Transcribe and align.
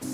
Hallo 0.00 0.06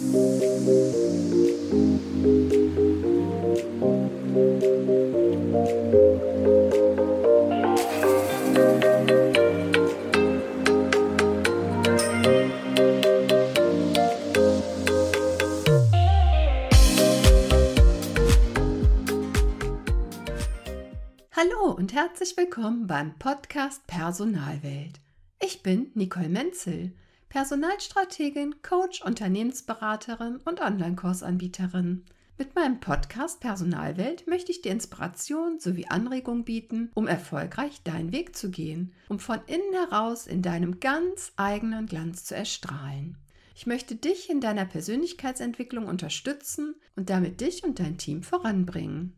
und 21.76 21.92
herzlich 21.92 22.34
willkommen 22.38 22.86
beim 22.86 23.18
Podcast 23.18 23.86
Personalwelt. 23.86 25.00
Ich 25.42 25.62
bin 25.62 25.90
Nicole 25.92 26.30
Menzel, 26.30 26.94
Personalstrategin, 27.34 28.62
Coach, 28.62 29.02
Unternehmensberaterin 29.02 30.36
und 30.44 30.60
Online-Kursanbieterin. 30.60 32.04
Mit 32.38 32.54
meinem 32.54 32.78
Podcast 32.78 33.40
Personalwelt 33.40 34.28
möchte 34.28 34.52
ich 34.52 34.62
dir 34.62 34.70
Inspiration 34.70 35.58
sowie 35.58 35.86
Anregung 35.88 36.44
bieten, 36.44 36.92
um 36.94 37.08
erfolgreich 37.08 37.82
deinen 37.82 38.12
Weg 38.12 38.36
zu 38.36 38.52
gehen, 38.52 38.92
um 39.08 39.18
von 39.18 39.40
innen 39.48 39.72
heraus 39.72 40.28
in 40.28 40.42
deinem 40.42 40.78
ganz 40.78 41.32
eigenen 41.34 41.86
Glanz 41.86 42.24
zu 42.24 42.36
erstrahlen. 42.36 43.18
Ich 43.56 43.66
möchte 43.66 43.96
dich 43.96 44.30
in 44.30 44.40
deiner 44.40 44.64
Persönlichkeitsentwicklung 44.64 45.88
unterstützen 45.88 46.76
und 46.94 47.10
damit 47.10 47.40
dich 47.40 47.64
und 47.64 47.80
dein 47.80 47.98
Team 47.98 48.22
voranbringen. 48.22 49.16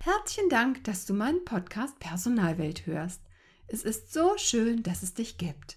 Herzlichen 0.00 0.48
Dank, 0.48 0.82
dass 0.82 1.06
du 1.06 1.14
meinen 1.14 1.44
Podcast 1.44 2.00
Personalwelt 2.00 2.86
hörst. 2.86 3.20
Es 3.68 3.84
ist 3.84 4.12
so 4.12 4.32
schön, 4.36 4.82
dass 4.82 5.04
es 5.04 5.14
dich 5.14 5.38
gibt. 5.38 5.76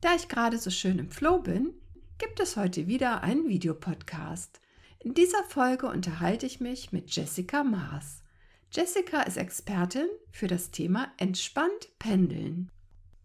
Da 0.00 0.14
ich 0.14 0.28
gerade 0.28 0.58
so 0.58 0.70
schön 0.70 0.98
im 0.98 1.10
Flow 1.10 1.38
bin, 1.38 1.74
gibt 2.18 2.40
es 2.40 2.56
heute 2.56 2.86
wieder 2.86 3.22
einen 3.22 3.48
Videopodcast. 3.48 4.60
In 5.00 5.14
dieser 5.14 5.42
Folge 5.44 5.86
unterhalte 5.86 6.46
ich 6.46 6.60
mich 6.60 6.92
mit 6.92 7.14
Jessica 7.14 7.64
Maas. 7.64 8.22
Jessica 8.72 9.22
ist 9.22 9.36
Expertin 9.36 10.08
für 10.30 10.48
das 10.48 10.70
Thema 10.70 11.12
entspannt 11.16 11.88
pendeln. 11.98 12.70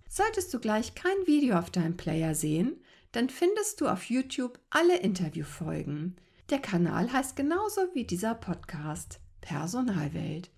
Solltest 0.10 0.54
du 0.54 0.60
gleich 0.60 0.96
kein 0.96 1.26
Video 1.26 1.58
auf 1.58 1.70
deinem 1.70 1.98
Player 1.98 2.36
sehen, 2.36 2.82
dann 3.12 3.30
findest 3.30 3.82
du 3.82 3.88
auf 3.88 4.10
YouTube 4.10 4.60
alle 4.70 4.98
Interviewfolgen. 4.98 6.16
Der 6.50 6.60
Kanal 6.60 7.12
heißt 7.12 7.36
genauso 7.36 7.82
wie 7.94 8.06
dieser 8.06 8.36
Podcast 8.36 9.20
Personalwelt. 9.42 10.52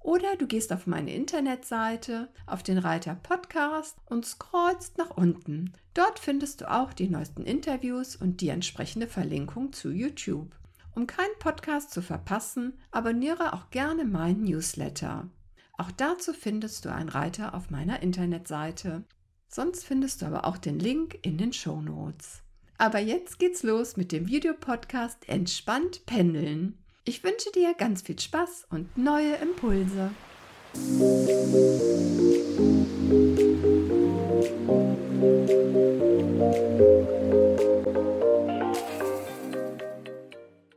Oder 0.00 0.36
du 0.36 0.46
gehst 0.46 0.72
auf 0.72 0.86
meine 0.86 1.14
Internetseite, 1.14 2.28
auf 2.46 2.62
den 2.62 2.78
Reiter 2.78 3.14
Podcast 3.14 3.98
und 4.06 4.24
scrollst 4.24 4.96
nach 4.96 5.10
unten. 5.10 5.74
Dort 5.94 6.18
findest 6.18 6.62
du 6.62 6.70
auch 6.70 6.92
die 6.92 7.08
neuesten 7.08 7.42
Interviews 7.42 8.16
und 8.16 8.40
die 8.40 8.48
entsprechende 8.48 9.06
Verlinkung 9.06 9.72
zu 9.72 9.90
YouTube. 9.90 10.56
Um 10.94 11.06
keinen 11.06 11.38
Podcast 11.38 11.92
zu 11.92 12.02
verpassen, 12.02 12.78
abonniere 12.90 13.52
auch 13.52 13.70
gerne 13.70 14.04
meinen 14.04 14.44
Newsletter. 14.44 15.28
Auch 15.76 15.90
dazu 15.90 16.32
findest 16.32 16.84
du 16.84 16.92
einen 16.92 17.08
Reiter 17.08 17.54
auf 17.54 17.70
meiner 17.70 18.02
Internetseite. 18.02 19.04
Sonst 19.48 19.84
findest 19.84 20.22
du 20.22 20.26
aber 20.26 20.44
auch 20.44 20.58
den 20.58 20.78
Link 20.78 21.18
in 21.22 21.38
den 21.38 21.52
Show 21.52 21.80
Notes. 21.80 22.42
Aber 22.78 22.98
jetzt 22.98 23.38
geht's 23.38 23.62
los 23.62 23.96
mit 23.96 24.12
dem 24.12 24.28
Videopodcast 24.28 25.28
Entspannt 25.28 26.06
Pendeln. 26.06 26.79
Ich 27.04 27.24
wünsche 27.24 27.50
dir 27.52 27.72
ganz 27.72 28.02
viel 28.02 28.18
Spaß 28.18 28.66
und 28.68 28.98
neue 28.98 29.34
Impulse. 29.36 30.10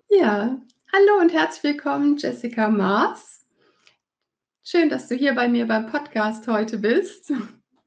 Ja, 0.10 0.62
hallo 0.94 1.20
und 1.20 1.34
herzlich 1.34 1.64
willkommen, 1.64 2.16
Jessica 2.16 2.70
Maas. 2.70 3.46
Schön, 4.64 4.88
dass 4.88 5.10
du 5.10 5.16
hier 5.16 5.36
bei 5.36 5.50
mir 5.50 5.68
beim 5.68 5.88
Podcast 5.88 6.48
heute 6.48 6.78
bist. 6.78 7.34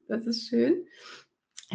Das 0.07 0.27
ist 0.27 0.47
schön. 0.47 0.85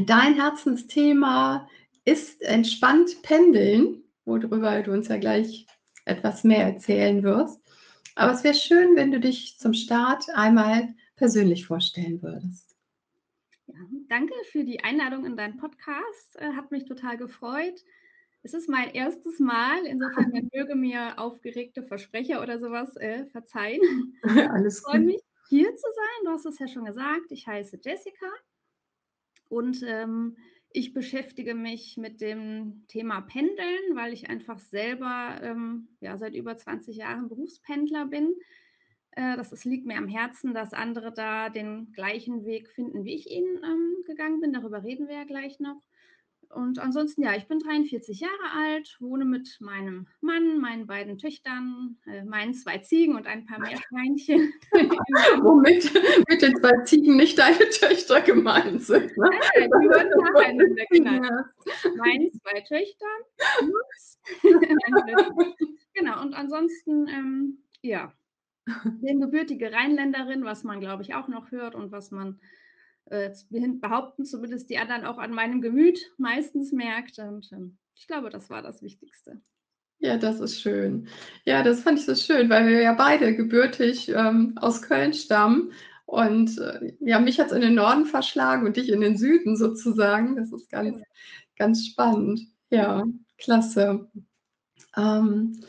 Dein 0.07 0.35
Herzensthema 0.35 1.69
ist 2.05 2.41
entspannt 2.41 3.21
pendeln, 3.23 4.05
worüber 4.25 4.81
du 4.83 4.93
uns 4.93 5.09
ja 5.09 5.19
gleich 5.19 5.67
etwas 6.05 6.45
mehr 6.45 6.65
erzählen 6.65 7.23
wirst. 7.23 7.61
Aber 8.15 8.33
es 8.33 8.45
wäre 8.45 8.55
schön, 8.55 8.97
wenn 8.97 9.11
du 9.11 9.21
dich 9.21 9.59
zum 9.59 9.73
Start 9.73 10.29
einmal 10.35 10.95
persönlich 11.17 11.67
vorstellen 11.67 12.23
würdest. 12.23 12.77
Ja, 13.67 13.79
danke 14.09 14.35
für 14.51 14.65
die 14.65 14.83
Einladung 14.85 15.25
in 15.25 15.37
deinen 15.37 15.57
Podcast. 15.57 16.37
Äh, 16.37 16.53
hat 16.53 16.71
mich 16.71 16.85
total 16.85 17.17
gefreut. 17.17 17.81
Es 18.43 18.55
ist 18.55 18.69
mein 18.69 18.91
erstes 18.93 19.39
Mal, 19.39 19.87
insofern 19.87 20.31
man 20.31 20.51
möge 20.53 20.75
mir 20.75 21.19
aufgeregte 21.19 21.83
Versprecher 21.83 22.43
oder 22.43 22.59
sowas 22.59 22.97
äh, 22.97 23.25
verzeihen. 23.27 23.81
Alles 24.23 24.79
ich 24.79 24.83
freue 24.83 25.01
mich, 25.01 25.21
hier 25.49 25.75
zu 25.77 25.87
sein. 25.95 26.25
Du 26.25 26.31
hast 26.33 26.47
es 26.47 26.59
ja 26.59 26.67
schon 26.67 26.85
gesagt. 26.85 27.31
Ich 27.31 27.47
heiße 27.47 27.79
Jessica 27.83 28.27
und 29.49 29.83
ähm, 29.87 30.37
ich 30.75 30.93
beschäftige 30.93 31.55
mich 31.55 31.97
mit 31.97 32.21
dem 32.21 32.85
Thema 32.89 33.21
Pendeln, 33.21 33.95
weil 33.95 34.13
ich 34.13 34.29
einfach 34.29 34.59
selber 34.59 35.39
ähm, 35.43 35.89
ja, 36.01 36.17
seit 36.17 36.35
über 36.35 36.57
20 36.57 36.97
Jahren 36.97 37.29
Berufspendler 37.29 38.07
bin. 38.07 38.35
Äh, 39.13 39.37
das 39.37 39.53
ist, 39.53 39.65
liegt 39.65 39.87
mir 39.87 39.99
am 39.99 40.09
Herzen, 40.09 40.55
dass 40.55 40.73
andere 40.73 41.13
da 41.13 41.49
den 41.49 41.93
gleichen 41.93 42.45
Weg 42.45 42.69
finden, 42.71 43.05
wie 43.05 43.15
ich 43.15 43.31
ihn 43.31 43.61
ähm, 43.65 44.05
gegangen 44.07 44.41
bin. 44.41 44.53
Darüber 44.53 44.83
reden 44.83 45.09
wir 45.09 45.17
ja 45.17 45.25
gleich 45.25 45.61
noch. 45.61 45.81
Und 46.53 46.79
ansonsten, 46.79 47.23
ja, 47.23 47.35
ich 47.35 47.47
bin 47.47 47.61
43 47.61 48.21
Jahre 48.21 48.53
alt, 48.55 48.97
wohne 49.01 49.25
mit 49.25 49.57
meinem 49.61 50.07
Mann, 50.21 50.59
meinen 50.59 50.87
beiden 50.87 51.17
Töchtern, 51.17 51.97
äh, 52.07 52.25
meinen 52.25 52.53
zwei 52.53 52.79
Ziegen 52.79 53.17
und 53.17 53.27
ein 53.27 53.47
paar 53.47 53.59
Meerschweinchen. 53.59 54.53
Womit 55.43 55.93
mit 56.29 56.43
den 56.43 56.55
zwei 56.57 56.85
Ziegen 56.85 57.17
nicht 57.17 57.39
deine 57.39 57.59
Töchter 57.71 58.21
gemeint 58.21 58.83
sind. 58.83 59.17
Ne? 59.17 59.31
Ja, 59.57 59.63
die 59.63 59.71
wurden 59.71 60.11
nacheinander 60.35 60.85
genannt. 60.91 61.47
Meine 61.97 62.31
zwei 62.31 62.61
Töchter. 62.61 63.07
genau, 65.95 66.21
und 66.21 66.35
ansonsten, 66.35 67.09
ähm, 67.09 67.59
ja, 67.81 68.13
bin 69.01 69.21
gebürtige 69.21 69.73
Rheinländerin, 69.73 70.45
was 70.45 70.65
man, 70.65 70.81
glaube 70.81 71.03
ich, 71.03 71.15
auch 71.15 71.29
noch 71.29 71.51
hört 71.51 71.75
und 71.75 71.93
was 71.93 72.11
man 72.11 72.39
äh, 73.13 73.31
behaupten 73.81 74.25
zumindest 74.25 74.71
die 74.71 74.79
anderen 74.79 75.05
auch 75.05 75.19
an 75.19 75.33
meinem 75.33 75.61
Gemüt 75.61 76.01
meistens 76.17 76.73
merkt. 76.73 77.19
Und 77.19 77.51
ähm, 77.53 77.77
ich 77.95 78.07
glaube, 78.07 78.31
das 78.31 78.49
war 78.51 78.63
das 78.63 78.83
Wichtigste. 78.83 79.41
Ja, 79.99 80.17
das 80.17 80.41
ist 80.41 80.61
schön. 80.61 81.07
Ja, 81.45 81.63
das 81.63 81.83
fand 81.83 81.99
ich 81.99 82.07
so 82.07 82.15
schön, 82.15 82.51
weil 82.51 82.67
wir 82.67 82.81
ja 82.81 82.95
beide 82.95 83.37
gebürtig 83.37 84.09
ähm, 84.09 84.55
aus 84.57 84.83
Köln 84.83 85.13
stammen. 85.13 85.73
Und 86.07 86.59
äh, 86.59 86.95
ja, 87.01 87.21
mich 87.21 87.39
hat 87.39 87.49
es 87.49 87.53
in 87.53 87.61
den 87.61 87.75
Norden 87.75 88.07
verschlagen 88.07 88.67
und 88.67 88.77
dich 88.77 88.89
in 88.89 89.01
den 89.01 89.17
Süden 89.17 89.57
sozusagen. 89.57 90.35
Das 90.37 90.53
ist 90.53 90.71
ganz, 90.71 91.01
ganz 91.57 91.87
spannend. 91.87 92.41
Ja, 92.71 93.05
klasse. 93.39 94.11
Ähm, 94.97 95.61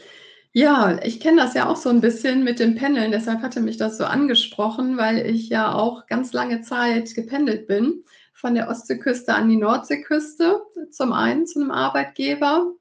ja, 0.54 1.00
ich 1.04 1.20
kenne 1.20 1.42
das 1.42 1.56
ja 1.56 1.68
auch 1.68 1.76
so 1.76 1.90
ein 1.90 2.00
bisschen 2.00 2.44
mit 2.44 2.60
dem 2.60 2.76
Pendeln, 2.76 3.12
deshalb 3.12 3.42
hatte 3.42 3.60
mich 3.60 3.78
das 3.78 3.98
so 3.98 4.06
angesprochen, 4.06 4.98
weil 4.98 5.26
ich 5.26 5.50
ja 5.50 5.74
auch 5.74 6.06
ganz 6.06 6.32
lange 6.32 6.62
Zeit 6.62 7.16
gependelt 7.16 7.68
bin, 7.68 8.04
von 8.34 8.54
der 8.54 8.70
Ostseeküste 8.70 9.34
an 9.34 9.50
die 9.50 9.58
Nordseeküste, 9.58 10.62
zum 10.92 11.12
einen 11.12 11.48
zu 11.48 11.60
einem 11.60 11.72
Arbeitgeber, 11.72 12.72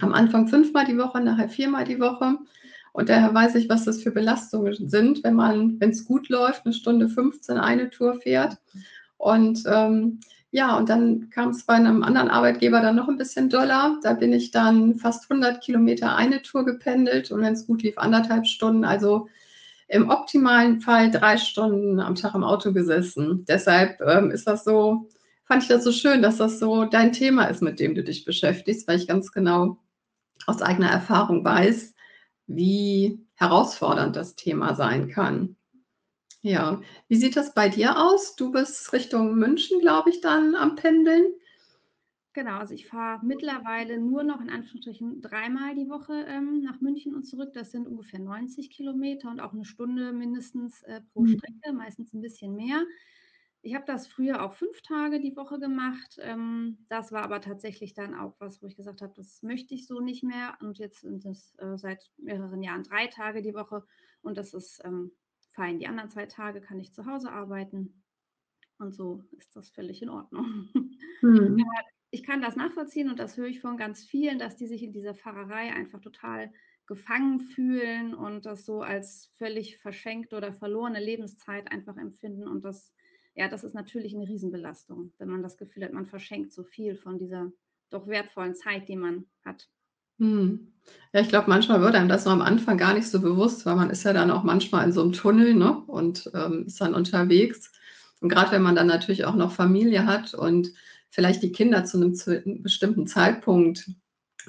am 0.00 0.12
Anfang 0.12 0.46
fünfmal 0.46 0.84
die 0.84 0.98
Woche, 0.98 1.20
nachher 1.20 1.48
viermal 1.48 1.84
die 1.84 1.98
Woche. 1.98 2.38
Und 2.92 3.08
daher 3.08 3.34
weiß 3.34 3.56
ich, 3.56 3.68
was 3.68 3.84
das 3.84 4.02
für 4.02 4.12
Belastungen 4.12 4.88
sind, 4.88 5.24
wenn 5.24 5.34
man, 5.34 5.80
wenn 5.80 5.90
es 5.90 6.04
gut 6.04 6.28
läuft, 6.28 6.64
eine 6.64 6.74
Stunde 6.74 7.08
15 7.08 7.58
eine 7.58 7.90
Tour 7.90 8.20
fährt. 8.20 8.58
Und 9.16 9.64
ähm, 9.66 10.20
ja, 10.56 10.74
und 10.78 10.88
dann 10.88 11.28
kam 11.28 11.50
es 11.50 11.64
bei 11.64 11.74
einem 11.74 12.02
anderen 12.02 12.30
Arbeitgeber 12.30 12.80
dann 12.80 12.96
noch 12.96 13.08
ein 13.08 13.18
bisschen 13.18 13.50
doller. 13.50 13.98
Da 14.02 14.14
bin 14.14 14.32
ich 14.32 14.52
dann 14.52 14.94
fast 14.94 15.30
100 15.30 15.62
Kilometer 15.62 16.16
eine 16.16 16.40
Tour 16.40 16.64
gependelt 16.64 17.30
und 17.30 17.42
wenn 17.42 17.52
es 17.52 17.66
gut 17.66 17.82
lief, 17.82 17.98
anderthalb 17.98 18.46
Stunden. 18.46 18.82
Also 18.82 19.28
im 19.86 20.08
optimalen 20.08 20.80
Fall 20.80 21.10
drei 21.10 21.36
Stunden 21.36 22.00
am 22.00 22.14
Tag 22.14 22.34
im 22.34 22.42
Auto 22.42 22.72
gesessen. 22.72 23.44
Deshalb 23.46 24.00
ähm, 24.00 24.30
ist 24.30 24.46
das 24.46 24.64
so, 24.64 25.10
fand 25.44 25.62
ich 25.62 25.68
das 25.68 25.84
so 25.84 25.92
schön, 25.92 26.22
dass 26.22 26.38
das 26.38 26.58
so 26.58 26.86
dein 26.86 27.12
Thema 27.12 27.44
ist, 27.44 27.60
mit 27.60 27.78
dem 27.78 27.94
du 27.94 28.02
dich 28.02 28.24
beschäftigst, 28.24 28.88
weil 28.88 28.98
ich 28.98 29.06
ganz 29.06 29.32
genau 29.32 29.76
aus 30.46 30.62
eigener 30.62 30.88
Erfahrung 30.88 31.44
weiß, 31.44 31.94
wie 32.46 33.20
herausfordernd 33.34 34.16
das 34.16 34.36
Thema 34.36 34.74
sein 34.74 35.08
kann. 35.08 35.55
Ja, 36.46 36.80
wie 37.08 37.16
sieht 37.16 37.36
das 37.36 37.54
bei 37.54 37.68
dir 37.68 37.98
aus? 37.98 38.36
Du 38.36 38.52
bist 38.52 38.92
Richtung 38.92 39.34
München, 39.34 39.80
glaube 39.80 40.10
ich, 40.10 40.20
dann 40.20 40.54
am 40.54 40.76
Pendeln. 40.76 41.34
Genau, 42.34 42.58
also 42.58 42.72
ich 42.72 42.86
fahre 42.86 43.24
mittlerweile 43.26 43.98
nur 43.98 44.22
noch 44.22 44.40
in 44.40 44.48
Anführungsstrichen 44.48 45.22
dreimal 45.22 45.74
die 45.74 45.88
Woche 45.88 46.24
ähm, 46.28 46.60
nach 46.62 46.80
München 46.80 47.16
und 47.16 47.24
zurück. 47.24 47.52
Das 47.52 47.72
sind 47.72 47.88
ungefähr 47.88 48.20
90 48.20 48.70
Kilometer 48.70 49.28
und 49.28 49.40
auch 49.40 49.54
eine 49.54 49.64
Stunde 49.64 50.12
mindestens 50.12 50.84
äh, 50.84 51.00
pro 51.12 51.22
mhm. 51.22 51.36
Strecke, 51.36 51.72
meistens 51.72 52.12
ein 52.12 52.20
bisschen 52.20 52.54
mehr. 52.54 52.84
Ich 53.62 53.74
habe 53.74 53.84
das 53.84 54.06
früher 54.06 54.44
auch 54.44 54.54
fünf 54.54 54.82
Tage 54.82 55.18
die 55.18 55.34
Woche 55.34 55.58
gemacht. 55.58 56.16
Ähm, 56.20 56.78
das 56.88 57.10
war 57.10 57.24
aber 57.24 57.40
tatsächlich 57.40 57.94
dann 57.94 58.14
auch 58.14 58.36
was, 58.38 58.62
wo 58.62 58.68
ich 58.68 58.76
gesagt 58.76 59.02
habe, 59.02 59.14
das 59.16 59.42
möchte 59.42 59.74
ich 59.74 59.88
so 59.88 59.98
nicht 59.98 60.22
mehr. 60.22 60.56
Und 60.60 60.78
jetzt 60.78 61.00
sind 61.00 61.24
es 61.24 61.56
äh, 61.58 61.76
seit 61.76 62.08
mehreren 62.18 62.62
Jahren 62.62 62.84
drei 62.84 63.08
Tage 63.08 63.42
die 63.42 63.54
Woche 63.54 63.82
und 64.22 64.38
das 64.38 64.54
ist 64.54 64.80
ähm, 64.84 65.10
fein. 65.56 65.78
Die 65.78 65.88
anderen 65.88 66.10
zwei 66.10 66.26
Tage 66.26 66.60
kann 66.60 66.78
ich 66.78 66.92
zu 66.92 67.06
Hause 67.06 67.32
arbeiten 67.32 68.04
und 68.78 68.94
so 68.94 69.24
ist 69.32 69.56
das 69.56 69.70
völlig 69.70 70.02
in 70.02 70.10
Ordnung. 70.10 70.68
Mhm. 71.22 71.64
ich 72.10 72.24
kann 72.24 72.42
das 72.42 72.56
nachvollziehen 72.56 73.08
und 73.08 73.18
das 73.18 73.38
höre 73.38 73.46
ich 73.46 73.62
von 73.62 73.78
ganz 73.78 74.04
vielen, 74.04 74.38
dass 74.38 74.56
die 74.56 74.66
sich 74.66 74.82
in 74.82 74.92
dieser 74.92 75.14
Fahrerei 75.14 75.72
einfach 75.72 75.98
total 75.98 76.52
gefangen 76.86 77.40
fühlen 77.40 78.14
und 78.14 78.44
das 78.44 78.66
so 78.66 78.82
als 78.82 79.32
völlig 79.38 79.78
verschenkte 79.78 80.36
oder 80.36 80.52
verlorene 80.52 81.00
Lebenszeit 81.00 81.72
einfach 81.72 81.96
empfinden. 81.96 82.46
Und 82.46 82.66
das, 82.66 82.94
ja, 83.34 83.48
das 83.48 83.64
ist 83.64 83.72
natürlich 83.74 84.14
eine 84.14 84.28
Riesenbelastung, 84.28 85.14
wenn 85.16 85.30
man 85.30 85.42
das 85.42 85.56
Gefühl 85.56 85.84
hat, 85.84 85.94
man 85.94 86.06
verschenkt 86.06 86.52
so 86.52 86.64
viel 86.64 86.96
von 86.96 87.18
dieser 87.18 87.50
doch 87.88 88.06
wertvollen 88.06 88.54
Zeit, 88.54 88.88
die 88.88 88.96
man 88.96 89.26
hat. 89.42 89.70
Hm. 90.20 90.72
Ja, 91.12 91.20
ich 91.20 91.28
glaube, 91.28 91.48
manchmal 91.48 91.80
wird 91.80 91.94
einem 91.94 92.08
das 92.08 92.24
so 92.24 92.30
am 92.30 92.40
Anfang 92.42 92.78
gar 92.78 92.94
nicht 92.94 93.08
so 93.08 93.20
bewusst, 93.20 93.66
weil 93.66 93.76
man 93.76 93.90
ist 93.90 94.04
ja 94.04 94.12
dann 94.12 94.30
auch 94.30 94.42
manchmal 94.44 94.84
in 94.84 94.92
so 94.92 95.02
einem 95.02 95.12
Tunnel, 95.12 95.54
ne, 95.54 95.78
und, 95.86 96.30
ähm, 96.34 96.64
ist 96.66 96.80
dann 96.80 96.94
unterwegs. 96.94 97.70
Und 98.20 98.28
gerade 98.30 98.52
wenn 98.52 98.62
man 98.62 98.74
dann 98.76 98.86
natürlich 98.86 99.24
auch 99.24 99.34
noch 99.34 99.52
Familie 99.52 100.06
hat 100.06 100.34
und 100.34 100.72
vielleicht 101.10 101.42
die 101.42 101.52
Kinder 101.52 101.84
zu 101.84 101.98
einem 101.98 102.14
zu 102.14 102.42
bestimmten 102.62 103.06
Zeitpunkt 103.06 103.90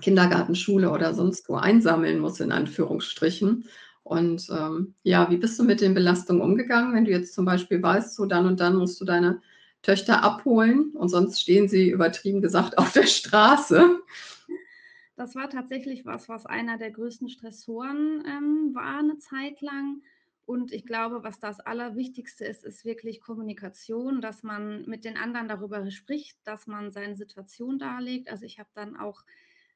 Kindergarten, 0.01 0.55
Schule 0.55 0.91
oder 0.91 1.13
sonst 1.13 1.49
wo 1.49 1.55
einsammeln 1.55 2.19
muss, 2.19 2.39
in 2.39 2.51
Anführungsstrichen. 2.51 3.65
Und 4.03 4.47
ähm, 4.51 4.95
ja, 5.03 5.29
wie 5.31 5.37
bist 5.37 5.59
du 5.59 5.63
mit 5.63 5.81
den 5.81 5.93
Belastungen 5.93 6.41
umgegangen, 6.41 6.93
wenn 6.93 7.05
du 7.05 7.11
jetzt 7.11 7.33
zum 7.33 7.45
Beispiel 7.45 7.81
weißt, 7.81 8.15
so 8.15 8.25
dann 8.25 8.45
und 8.45 8.59
dann 8.59 8.75
musst 8.77 9.01
du 9.01 9.05
deine 9.05 9.41
Töchter 9.81 10.23
abholen 10.23 10.91
und 10.93 11.09
sonst 11.09 11.41
stehen 11.41 11.67
sie 11.67 11.89
übertrieben 11.89 12.41
gesagt 12.41 12.77
auf 12.79 12.93
der 12.93 13.07
Straße? 13.07 13.99
Das 15.17 15.33
war 15.33 15.49
tatsächlich 15.49 16.05
was, 16.05 16.29
was 16.29 16.45
einer 16.45 16.77
der 16.77 16.91
größten 16.91 17.27
Stressoren 17.27 18.23
ähm, 18.25 18.75
war 18.75 18.99
eine 18.99 19.17
Zeit 19.17 19.61
lang. 19.61 20.03
Und 20.45 20.71
ich 20.71 20.85
glaube, 20.85 21.23
was 21.23 21.39
das 21.39 21.59
Allerwichtigste 21.59 22.45
ist, 22.45 22.63
ist 22.63 22.85
wirklich 22.85 23.19
Kommunikation, 23.19 24.21
dass 24.21 24.43
man 24.43 24.85
mit 24.85 25.05
den 25.05 25.17
anderen 25.17 25.47
darüber 25.47 25.89
spricht, 25.89 26.37
dass 26.45 26.67
man 26.67 26.91
seine 26.91 27.15
Situation 27.15 27.79
darlegt. 27.79 28.29
Also 28.29 28.45
ich 28.45 28.59
habe 28.59 28.69
dann 28.75 28.95
auch 28.95 29.25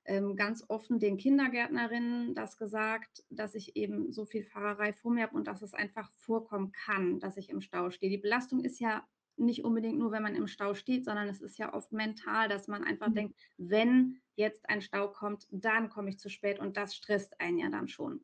ähm, 0.05 0.35
ganz 0.35 0.63
offen 0.67 0.99
den 0.99 1.17
Kindergärtnerinnen 1.17 2.35
das 2.35 2.55
gesagt, 2.57 3.23
dass 3.31 3.55
ich 3.55 3.75
eben 3.75 4.11
so 4.11 4.25
viel 4.25 4.43
Fahrerei 4.43 4.93
vor 4.93 5.11
mir 5.11 5.23
habe 5.23 5.35
und 5.35 5.47
dass 5.47 5.63
es 5.63 5.73
einfach 5.73 6.11
vorkommen 6.17 6.71
kann, 6.71 7.19
dass 7.19 7.35
ich 7.37 7.49
im 7.49 7.61
Stau 7.61 7.89
stehe. 7.89 8.11
Die 8.11 8.21
Belastung 8.21 8.63
ist 8.63 8.79
ja 8.79 9.07
nicht 9.37 9.63
unbedingt 9.63 9.97
nur, 9.97 10.11
wenn 10.11 10.23
man 10.23 10.35
im 10.35 10.47
Stau 10.47 10.73
steht, 10.73 11.05
sondern 11.05 11.27
es 11.27 11.41
ist 11.41 11.57
ja 11.57 11.73
oft 11.73 11.91
mental, 11.91 12.47
dass 12.49 12.67
man 12.67 12.83
einfach 12.83 13.09
mhm. 13.09 13.15
denkt, 13.15 13.35
wenn 13.57 14.21
jetzt 14.35 14.69
ein 14.69 14.81
Stau 14.81 15.07
kommt, 15.09 15.47
dann 15.51 15.89
komme 15.89 16.09
ich 16.09 16.19
zu 16.19 16.29
spät 16.29 16.59
und 16.59 16.77
das 16.77 16.95
stresst 16.95 17.39
einen 17.39 17.57
ja 17.57 17.69
dann 17.69 17.87
schon. 17.87 18.21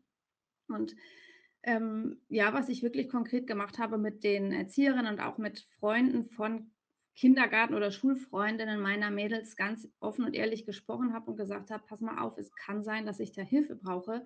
Und 0.68 0.96
ähm, 1.64 2.22
ja, 2.30 2.54
was 2.54 2.70
ich 2.70 2.84
wirklich 2.84 3.10
konkret 3.10 3.48
gemacht 3.48 3.80
habe 3.80 3.98
mit 3.98 4.24
den 4.24 4.52
Erzieherinnen 4.52 5.14
und 5.14 5.20
auch 5.20 5.38
mit 5.38 5.68
Freunden 5.80 6.30
von 6.30 6.72
Kindergarten- 7.16 7.74
oder 7.74 7.92
Schulfreundinnen 7.92 8.80
meiner 8.80 9.10
Mädels 9.10 9.56
ganz 9.56 9.90
offen 10.00 10.24
und 10.24 10.36
ehrlich 10.36 10.66
gesprochen 10.66 11.14
habe 11.14 11.32
und 11.32 11.38
gesagt 11.38 11.72
habe, 11.72 11.84
pass 11.88 12.00
mal 12.00 12.20
auf, 12.20 12.38
es 12.38 12.54
kann 12.56 12.84
sein, 12.84 13.06
dass 13.06 13.20
ich 13.20 13.32
da 13.32 13.42
Hilfe 13.42 13.76
brauche. 13.76 14.24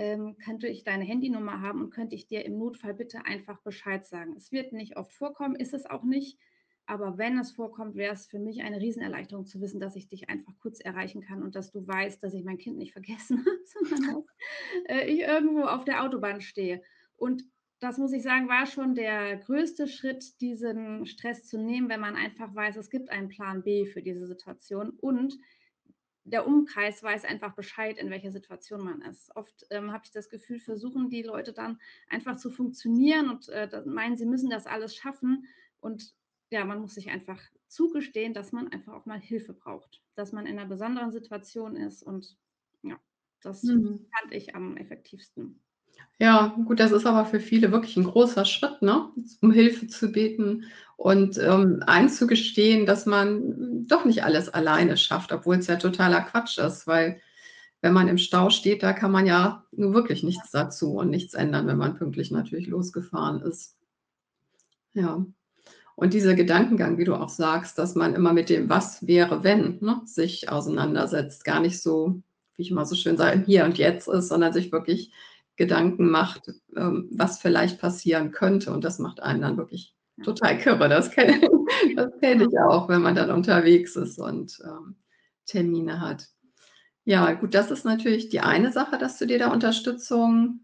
Ähm, 0.00 0.38
könnte 0.42 0.66
ich 0.66 0.82
deine 0.82 1.04
Handynummer 1.04 1.60
haben 1.60 1.82
und 1.82 1.90
könnte 1.90 2.14
ich 2.14 2.26
dir 2.26 2.46
im 2.46 2.58
Notfall 2.58 2.94
bitte 2.94 3.26
einfach 3.26 3.60
Bescheid 3.60 4.06
sagen. 4.06 4.34
Es 4.34 4.50
wird 4.50 4.72
nicht 4.72 4.96
oft 4.96 5.12
vorkommen, 5.12 5.54
ist 5.54 5.74
es 5.74 5.84
auch 5.84 6.04
nicht. 6.04 6.38
Aber 6.86 7.18
wenn 7.18 7.38
es 7.38 7.52
vorkommt, 7.52 7.96
wäre 7.96 8.14
es 8.14 8.26
für 8.26 8.38
mich 8.38 8.62
eine 8.62 8.80
Riesenerleichterung 8.80 9.44
zu 9.44 9.60
wissen, 9.60 9.78
dass 9.78 9.96
ich 9.96 10.08
dich 10.08 10.30
einfach 10.30 10.54
kurz 10.58 10.80
erreichen 10.80 11.20
kann 11.20 11.42
und 11.42 11.54
dass 11.54 11.70
du 11.70 11.86
weißt, 11.86 12.22
dass 12.22 12.32
ich 12.32 12.44
mein 12.44 12.56
Kind 12.56 12.78
nicht 12.78 12.94
vergessen 12.94 13.44
habe, 13.44 13.90
sondern 13.90 14.24
dass 14.86 14.96
äh, 14.96 15.04
ich 15.04 15.20
irgendwo 15.20 15.64
auf 15.64 15.84
der 15.84 16.02
Autobahn 16.02 16.40
stehe. 16.40 16.80
Und 17.16 17.44
das 17.78 17.98
muss 17.98 18.14
ich 18.14 18.22
sagen, 18.22 18.48
war 18.48 18.64
schon 18.64 18.94
der 18.94 19.36
größte 19.36 19.86
Schritt, 19.86 20.40
diesen 20.40 21.04
Stress 21.04 21.46
zu 21.46 21.58
nehmen, 21.58 21.90
wenn 21.90 22.00
man 22.00 22.16
einfach 22.16 22.54
weiß, 22.54 22.78
es 22.78 22.88
gibt 22.88 23.10
einen 23.10 23.28
Plan 23.28 23.62
B 23.62 23.84
für 23.84 24.00
diese 24.00 24.26
Situation 24.26 24.88
und 24.88 25.36
der 26.30 26.46
Umkreis 26.46 27.02
weiß 27.02 27.24
einfach 27.24 27.54
Bescheid, 27.54 27.98
in 27.98 28.10
welcher 28.10 28.30
Situation 28.30 28.82
man 28.82 29.02
ist. 29.02 29.34
Oft 29.36 29.66
ähm, 29.70 29.92
habe 29.92 30.04
ich 30.04 30.12
das 30.12 30.28
Gefühl, 30.28 30.60
versuchen 30.60 31.10
die 31.10 31.22
Leute 31.22 31.52
dann 31.52 31.80
einfach 32.08 32.36
zu 32.36 32.50
funktionieren 32.50 33.30
und 33.30 33.48
äh, 33.48 33.82
meinen, 33.86 34.16
sie 34.16 34.26
müssen 34.26 34.50
das 34.50 34.66
alles 34.66 34.94
schaffen. 34.94 35.46
Und 35.80 36.14
ja, 36.50 36.64
man 36.64 36.80
muss 36.80 36.94
sich 36.94 37.10
einfach 37.10 37.40
zugestehen, 37.68 38.34
dass 38.34 38.52
man 38.52 38.68
einfach 38.68 38.92
auch 38.92 39.06
mal 39.06 39.20
Hilfe 39.20 39.52
braucht, 39.52 40.02
dass 40.14 40.32
man 40.32 40.46
in 40.46 40.58
einer 40.58 40.68
besonderen 40.68 41.12
Situation 41.12 41.76
ist. 41.76 42.02
Und 42.02 42.36
ja, 42.82 42.98
das 43.42 43.62
mhm. 43.62 44.06
fand 44.18 44.32
ich 44.32 44.54
am 44.54 44.76
effektivsten. 44.76 45.62
Ja, 46.18 46.54
gut, 46.66 46.80
das 46.80 46.92
ist 46.92 47.06
aber 47.06 47.24
für 47.24 47.40
viele 47.40 47.72
wirklich 47.72 47.96
ein 47.96 48.04
großer 48.04 48.44
Schritt, 48.44 48.82
ne? 48.82 49.08
Um 49.40 49.52
Hilfe 49.52 49.86
zu 49.86 50.12
beten 50.12 50.64
und, 50.96 51.38
ähm, 51.38 51.82
einzugestehen, 51.86 52.84
dass 52.86 53.06
man 53.06 53.86
doch 53.86 54.04
nicht 54.04 54.22
alles 54.22 54.48
alleine 54.50 54.96
schafft, 54.98 55.32
obwohl 55.32 55.56
es 55.56 55.66
ja 55.66 55.76
totaler 55.76 56.20
Quatsch 56.20 56.58
ist, 56.58 56.86
weil 56.86 57.20
wenn 57.82 57.94
man 57.94 58.08
im 58.08 58.18
Stau 58.18 58.50
steht, 58.50 58.82
da 58.82 58.92
kann 58.92 59.12
man 59.12 59.26
ja 59.26 59.64
nur 59.72 59.94
wirklich 59.94 60.22
nichts 60.22 60.50
dazu 60.50 60.94
und 60.96 61.10
nichts 61.10 61.34
ändern, 61.34 61.66
wenn 61.66 61.78
man 61.78 61.96
pünktlich 61.96 62.30
natürlich 62.30 62.66
losgefahren 62.68 63.40
ist. 63.42 63.76
Ja. 64.94 65.24
Und 65.96 66.14
dieser 66.14 66.34
Gedankengang, 66.34 66.98
wie 66.98 67.04
du 67.04 67.14
auch 67.14 67.28
sagst, 67.30 67.78
dass 67.78 67.94
man 67.94 68.14
immer 68.14 68.32
mit 68.32 68.50
dem 68.50 68.68
„Was 68.70 69.06
wäre, 69.06 69.44
wenn“, 69.44 69.78
ne, 69.82 70.02
sich 70.06 70.48
auseinandersetzt, 70.50 71.44
gar 71.44 71.60
nicht 71.60 71.80
so, 71.80 72.22
wie 72.56 72.62
ich 72.62 72.70
immer 72.70 72.86
so 72.86 72.96
schön 72.96 73.16
sage, 73.18 73.42
Hier 73.46 73.64
und 73.64 73.78
Jetzt 73.78 74.08
ist, 74.08 74.28
sondern 74.28 74.52
sich 74.52 74.72
wirklich 74.72 75.12
Gedanken 75.60 76.08
macht, 76.08 76.50
ähm, 76.74 77.06
was 77.12 77.38
vielleicht 77.38 77.78
passieren 77.78 78.30
könnte. 78.30 78.72
Und 78.72 78.82
das 78.82 78.98
macht 78.98 79.22
einen 79.22 79.42
dann 79.42 79.58
wirklich 79.58 79.94
total 80.24 80.56
kirre. 80.56 80.88
Das 80.88 81.10
kenne 81.10 81.38
kenn 82.22 82.40
ich 82.40 82.58
auch, 82.58 82.88
wenn 82.88 83.02
man 83.02 83.14
dann 83.14 83.30
unterwegs 83.30 83.94
ist 83.94 84.18
und 84.18 84.58
ähm, 84.64 84.96
Termine 85.44 86.00
hat. 86.00 86.28
Ja, 87.04 87.32
gut, 87.34 87.52
das 87.52 87.70
ist 87.70 87.84
natürlich 87.84 88.30
die 88.30 88.40
eine 88.40 88.72
Sache, 88.72 88.96
dass 88.96 89.18
du 89.18 89.26
dir 89.26 89.38
da 89.38 89.52
Unterstützung 89.52 90.60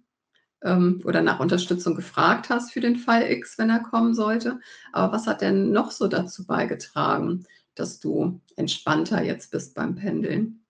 ähm, 0.62 1.02
oder 1.04 1.20
nach 1.20 1.40
Unterstützung 1.40 1.94
gefragt 1.94 2.49
hast 2.49 2.72
für 2.72 2.81
den 2.81 2.96
Fall 2.96 3.31
X, 3.31 3.58
wenn 3.58 3.69
er 3.69 3.81
kommen 3.81 4.14
sollte. 4.14 4.60
Aber 4.92 5.12
was 5.12 5.26
hat 5.26 5.42
denn 5.42 5.72
noch 5.72 5.90
so 5.90 6.08
dazu 6.08 6.46
beigetragen, 6.46 7.44
dass 7.75 8.00
du 8.00 8.40
entspannter 8.56 9.22
jetzt 9.22 9.50
bist 9.50 9.75
beim 9.75 9.94
Pendeln? 9.94 10.65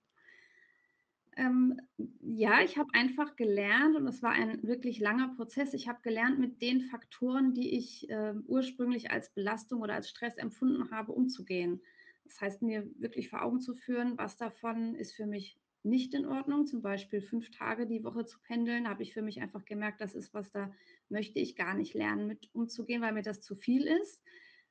Ähm, 1.37 1.79
ja, 2.21 2.63
ich 2.63 2.79
habe 2.79 2.89
einfach 2.95 3.37
gelernt 3.37 3.95
und 3.95 4.07
es 4.07 4.23
war 4.23 4.33
ein 4.33 4.63
wirklich 4.63 5.01
langer 5.01 5.35
Prozess. 5.37 5.75
Ich 5.75 5.87
habe 5.87 6.01
gelernt, 6.03 6.39
mit 6.39 6.63
den 6.63 6.81
Faktoren, 6.81 7.53
die 7.53 7.77
ich 7.77 8.09
äh, 8.09 8.35
ursprünglich 8.47 9.11
als 9.11 9.33
Belastung 9.35 9.83
oder 9.83 9.95
als 9.95 10.09
Stress 10.09 10.37
empfunden 10.39 10.91
habe, 10.91 11.13
umzugehen. 11.13 11.83
Das 12.25 12.41
heißt, 12.41 12.63
mir 12.63 12.89
wirklich 12.99 13.29
vor 13.29 13.43
Augen 13.43 13.61
zu 13.61 13.75
führen, 13.75 14.17
was 14.17 14.37
davon 14.37 14.95
ist 14.95 15.13
für 15.15 15.27
mich 15.27 15.59
nicht 15.83 16.15
in 16.15 16.27
Ordnung. 16.27 16.67
Zum 16.67 16.81
Beispiel 16.81 17.21
fünf 17.21 17.51
Tage 17.51 17.87
die 17.87 18.03
Woche 18.03 18.25
zu 18.25 18.41
pendeln, 18.41 18.89
habe 18.89 19.03
ich 19.03 19.13
für 19.13 19.23
mich 19.23 19.41
einfach 19.41 19.65
gemerkt, 19.67 20.01
das 20.01 20.15
ist 20.15 20.33
was, 20.33 20.51
da 20.51 20.73
möchte 21.11 21.39
ich 21.39 21.55
gar 21.55 21.75
nicht 21.75 21.95
lernen, 21.95 22.27
mit 22.27 22.49
umzugehen, 22.55 23.03
weil 23.03 23.13
mir 23.13 23.23
das 23.23 23.43
zu 23.43 23.55
viel 23.55 23.87
ist. 23.87 24.23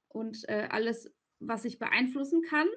Und 0.07 0.49
äh, 0.49 0.67
alles, 0.69 1.13
was 1.39 1.63
ich 1.63 1.77
beeinflussen 1.77 2.41
kann, 2.41 2.67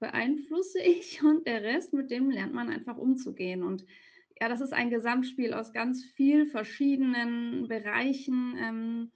beeinflusse 0.00 0.80
ich 0.80 1.22
und 1.22 1.46
der 1.46 1.62
Rest, 1.62 1.92
mit 1.92 2.10
dem 2.10 2.30
lernt 2.30 2.52
man 2.52 2.68
einfach 2.68 2.96
umzugehen. 2.96 3.62
Und 3.62 3.84
ja, 4.40 4.48
das 4.48 4.60
ist 4.60 4.72
ein 4.72 4.90
Gesamtspiel 4.90 5.54
aus 5.54 5.72
ganz 5.72 6.04
vielen 6.04 6.46
verschiedenen 6.48 7.68
Bereichen. 7.68 8.56
Ähm, 8.58 9.12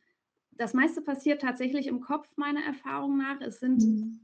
das 0.53 0.75
meiste 0.75 1.03
passiert 1.03 1.43
tatsächlich 1.43 1.88
im 1.88 2.00
Kopf, 2.00 2.29
meiner 2.37 2.62
Erfahrung 2.62 3.17
nach. 3.17 3.41
Es 3.41 3.59
sind, 3.59 3.83
mhm. 3.83 4.21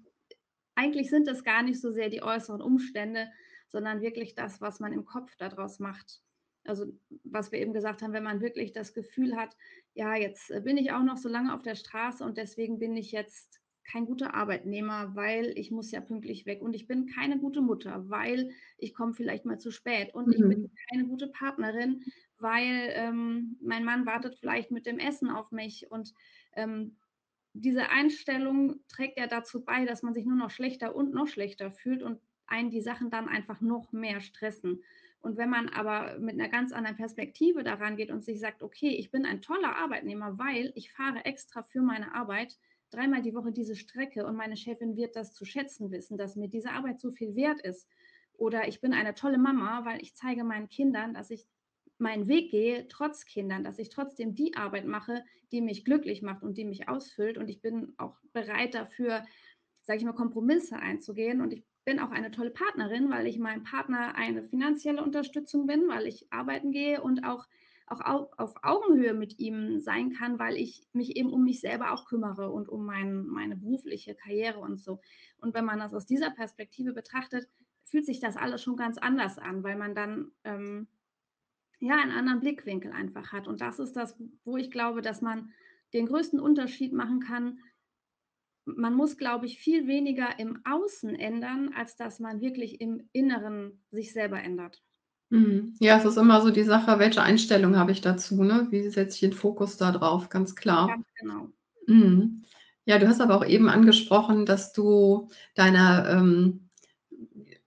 eigentlich 0.74 1.10
sind 1.10 1.26
es 1.26 1.42
gar 1.42 1.62
nicht 1.62 1.80
so 1.80 1.90
sehr 1.90 2.10
die 2.10 2.22
äußeren 2.22 2.60
Umstände, 2.60 3.28
sondern 3.68 4.02
wirklich 4.02 4.34
das, 4.34 4.60
was 4.60 4.78
man 4.78 4.92
im 4.92 5.04
Kopf 5.04 5.34
daraus 5.36 5.78
macht. 5.78 6.22
Also, 6.64 6.86
was 7.24 7.50
wir 7.52 7.58
eben 7.58 7.72
gesagt 7.72 8.02
haben, 8.02 8.12
wenn 8.12 8.22
man 8.22 8.42
wirklich 8.42 8.72
das 8.72 8.92
Gefühl 8.92 9.34
hat, 9.34 9.56
ja, 9.94 10.14
jetzt 10.14 10.52
bin 10.62 10.76
ich 10.76 10.92
auch 10.92 11.02
noch 11.02 11.16
so 11.16 11.28
lange 11.28 11.54
auf 11.54 11.62
der 11.62 11.74
Straße 11.74 12.22
und 12.22 12.36
deswegen 12.36 12.78
bin 12.78 12.96
ich 12.96 13.12
jetzt 13.12 13.59
kein 13.90 14.06
guter 14.06 14.34
Arbeitnehmer, 14.34 15.14
weil 15.14 15.52
ich 15.56 15.70
muss 15.70 15.90
ja 15.90 16.00
pünktlich 16.00 16.46
weg 16.46 16.62
und 16.62 16.74
ich 16.74 16.86
bin 16.86 17.06
keine 17.06 17.38
gute 17.38 17.60
Mutter, 17.60 18.08
weil 18.08 18.50
ich 18.78 18.94
komme 18.94 19.14
vielleicht 19.14 19.44
mal 19.44 19.58
zu 19.58 19.70
spät 19.70 20.14
und 20.14 20.26
mhm. 20.26 20.32
ich 20.32 20.40
bin 20.40 20.60
mhm. 20.62 20.70
keine 20.90 21.06
gute 21.06 21.28
Partnerin, 21.28 22.02
weil 22.38 22.90
ähm, 22.94 23.56
mein 23.60 23.84
Mann 23.84 24.06
wartet 24.06 24.36
vielleicht 24.38 24.70
mit 24.70 24.86
dem 24.86 24.98
Essen 24.98 25.30
auf 25.30 25.50
mich 25.50 25.90
und 25.90 26.14
ähm, 26.54 26.96
diese 27.52 27.88
Einstellung 27.88 28.80
trägt 28.88 29.18
ja 29.18 29.26
dazu 29.26 29.64
bei, 29.64 29.84
dass 29.84 30.02
man 30.02 30.14
sich 30.14 30.24
nur 30.24 30.36
noch 30.36 30.50
schlechter 30.50 30.94
und 30.94 31.12
noch 31.12 31.26
schlechter 31.26 31.72
fühlt 31.72 32.02
und 32.02 32.20
einen 32.46 32.70
die 32.70 32.80
Sachen 32.80 33.10
dann 33.10 33.28
einfach 33.28 33.60
noch 33.60 33.92
mehr 33.92 34.20
stressen. 34.20 34.82
Und 35.20 35.36
wenn 35.36 35.50
man 35.50 35.68
aber 35.68 36.18
mit 36.18 36.34
einer 36.34 36.48
ganz 36.48 36.72
anderen 36.72 36.96
Perspektive 36.96 37.62
daran 37.62 37.96
geht 37.96 38.10
und 38.10 38.24
sich 38.24 38.40
sagt, 38.40 38.62
okay, 38.62 38.88
ich 38.96 39.10
bin 39.10 39.26
ein 39.26 39.42
toller 39.42 39.76
Arbeitnehmer, 39.76 40.38
weil 40.38 40.72
ich 40.74 40.92
fahre 40.92 41.24
extra 41.24 41.62
für 41.62 41.82
meine 41.82 42.14
Arbeit, 42.14 42.56
dreimal 42.90 43.22
die 43.22 43.34
Woche 43.34 43.52
diese 43.52 43.76
Strecke 43.76 44.26
und 44.26 44.36
meine 44.36 44.56
Chefin 44.56 44.96
wird 44.96 45.16
das 45.16 45.32
zu 45.32 45.44
schätzen 45.44 45.90
wissen, 45.90 46.18
dass 46.18 46.36
mir 46.36 46.48
diese 46.48 46.70
Arbeit 46.70 47.00
so 47.00 47.12
viel 47.12 47.34
wert 47.36 47.60
ist. 47.60 47.88
Oder 48.34 48.68
ich 48.68 48.80
bin 48.80 48.92
eine 48.92 49.14
tolle 49.14 49.38
Mama, 49.38 49.84
weil 49.84 50.00
ich 50.02 50.14
zeige 50.14 50.44
meinen 50.44 50.68
Kindern, 50.68 51.14
dass 51.14 51.30
ich 51.30 51.46
meinen 51.98 52.28
Weg 52.28 52.50
gehe, 52.50 52.88
trotz 52.88 53.26
Kindern, 53.26 53.62
dass 53.62 53.78
ich 53.78 53.90
trotzdem 53.90 54.34
die 54.34 54.56
Arbeit 54.56 54.86
mache, 54.86 55.24
die 55.52 55.60
mich 55.60 55.84
glücklich 55.84 56.22
macht 56.22 56.42
und 56.42 56.56
die 56.56 56.64
mich 56.64 56.88
ausfüllt. 56.88 57.36
Und 57.36 57.48
ich 57.50 57.60
bin 57.60 57.92
auch 57.98 58.16
bereit 58.32 58.74
dafür, 58.74 59.24
sage 59.82 59.98
ich 59.98 60.04
mal, 60.04 60.14
Kompromisse 60.14 60.76
einzugehen. 60.76 61.40
Und 61.40 61.52
ich 61.52 61.62
bin 61.84 61.98
auch 61.98 62.10
eine 62.10 62.30
tolle 62.30 62.50
Partnerin, 62.50 63.10
weil 63.10 63.26
ich 63.26 63.38
meinem 63.38 63.64
Partner 63.64 64.14
eine 64.14 64.42
finanzielle 64.42 65.02
Unterstützung 65.02 65.66
bin, 65.66 65.88
weil 65.88 66.06
ich 66.06 66.32
arbeiten 66.32 66.72
gehe 66.72 67.02
und 67.02 67.24
auch, 67.24 67.46
auch 67.90 68.30
auf 68.38 68.54
Augenhöhe 68.62 69.14
mit 69.14 69.40
ihm 69.40 69.80
sein 69.80 70.12
kann, 70.12 70.38
weil 70.38 70.56
ich 70.56 70.86
mich 70.92 71.16
eben 71.16 71.32
um 71.32 71.42
mich 71.42 71.60
selber 71.60 71.92
auch 71.92 72.06
kümmere 72.06 72.50
und 72.50 72.68
um 72.68 72.84
mein, 72.84 73.26
meine 73.26 73.56
berufliche 73.56 74.14
Karriere 74.14 74.60
und 74.60 74.80
so. 74.80 75.00
Und 75.38 75.54
wenn 75.54 75.64
man 75.64 75.80
das 75.80 75.92
aus 75.92 76.06
dieser 76.06 76.30
Perspektive 76.30 76.92
betrachtet, 76.92 77.48
fühlt 77.84 78.06
sich 78.06 78.20
das 78.20 78.36
alles 78.36 78.62
schon 78.62 78.76
ganz 78.76 78.96
anders 78.98 79.38
an, 79.38 79.64
weil 79.64 79.76
man 79.76 79.96
dann 79.96 80.30
ähm, 80.44 80.86
ja 81.80 81.96
einen 81.96 82.12
anderen 82.12 82.40
Blickwinkel 82.40 82.92
einfach 82.92 83.32
hat. 83.32 83.48
Und 83.48 83.60
das 83.60 83.80
ist 83.80 83.96
das, 83.96 84.16
wo 84.44 84.56
ich 84.56 84.70
glaube, 84.70 85.02
dass 85.02 85.20
man 85.20 85.52
den 85.92 86.06
größten 86.06 86.38
Unterschied 86.38 86.92
machen 86.92 87.20
kann. 87.20 87.58
Man 88.64 88.94
muss, 88.94 89.16
glaube 89.16 89.46
ich, 89.46 89.58
viel 89.58 89.88
weniger 89.88 90.38
im 90.38 90.60
Außen 90.64 91.16
ändern, 91.16 91.72
als 91.74 91.96
dass 91.96 92.20
man 92.20 92.40
wirklich 92.40 92.80
im 92.80 93.08
Inneren 93.12 93.82
sich 93.90 94.12
selber 94.12 94.40
ändert. 94.40 94.80
Mhm. 95.30 95.74
Ja, 95.78 95.96
es 95.96 96.04
ist 96.04 96.18
immer 96.18 96.42
so 96.42 96.50
die 96.50 96.64
Sache, 96.64 96.98
welche 96.98 97.22
Einstellung 97.22 97.76
habe 97.76 97.92
ich 97.92 98.00
dazu, 98.00 98.42
ne? 98.42 98.66
Wie 98.70 98.88
setze 98.88 99.14
ich 99.14 99.20
den 99.20 99.32
Fokus 99.32 99.76
da 99.76 99.92
drauf, 99.92 100.28
ganz 100.28 100.56
klar. 100.56 100.88
Ganz 100.88 101.06
genau. 101.18 101.48
Mhm. 101.86 102.42
Ja, 102.84 102.98
du 102.98 103.06
hast 103.08 103.20
aber 103.20 103.36
auch 103.36 103.44
eben 103.46 103.68
angesprochen, 103.68 104.44
dass 104.44 104.72
du 104.72 105.28
deine 105.54 106.08
ähm, 106.10 106.70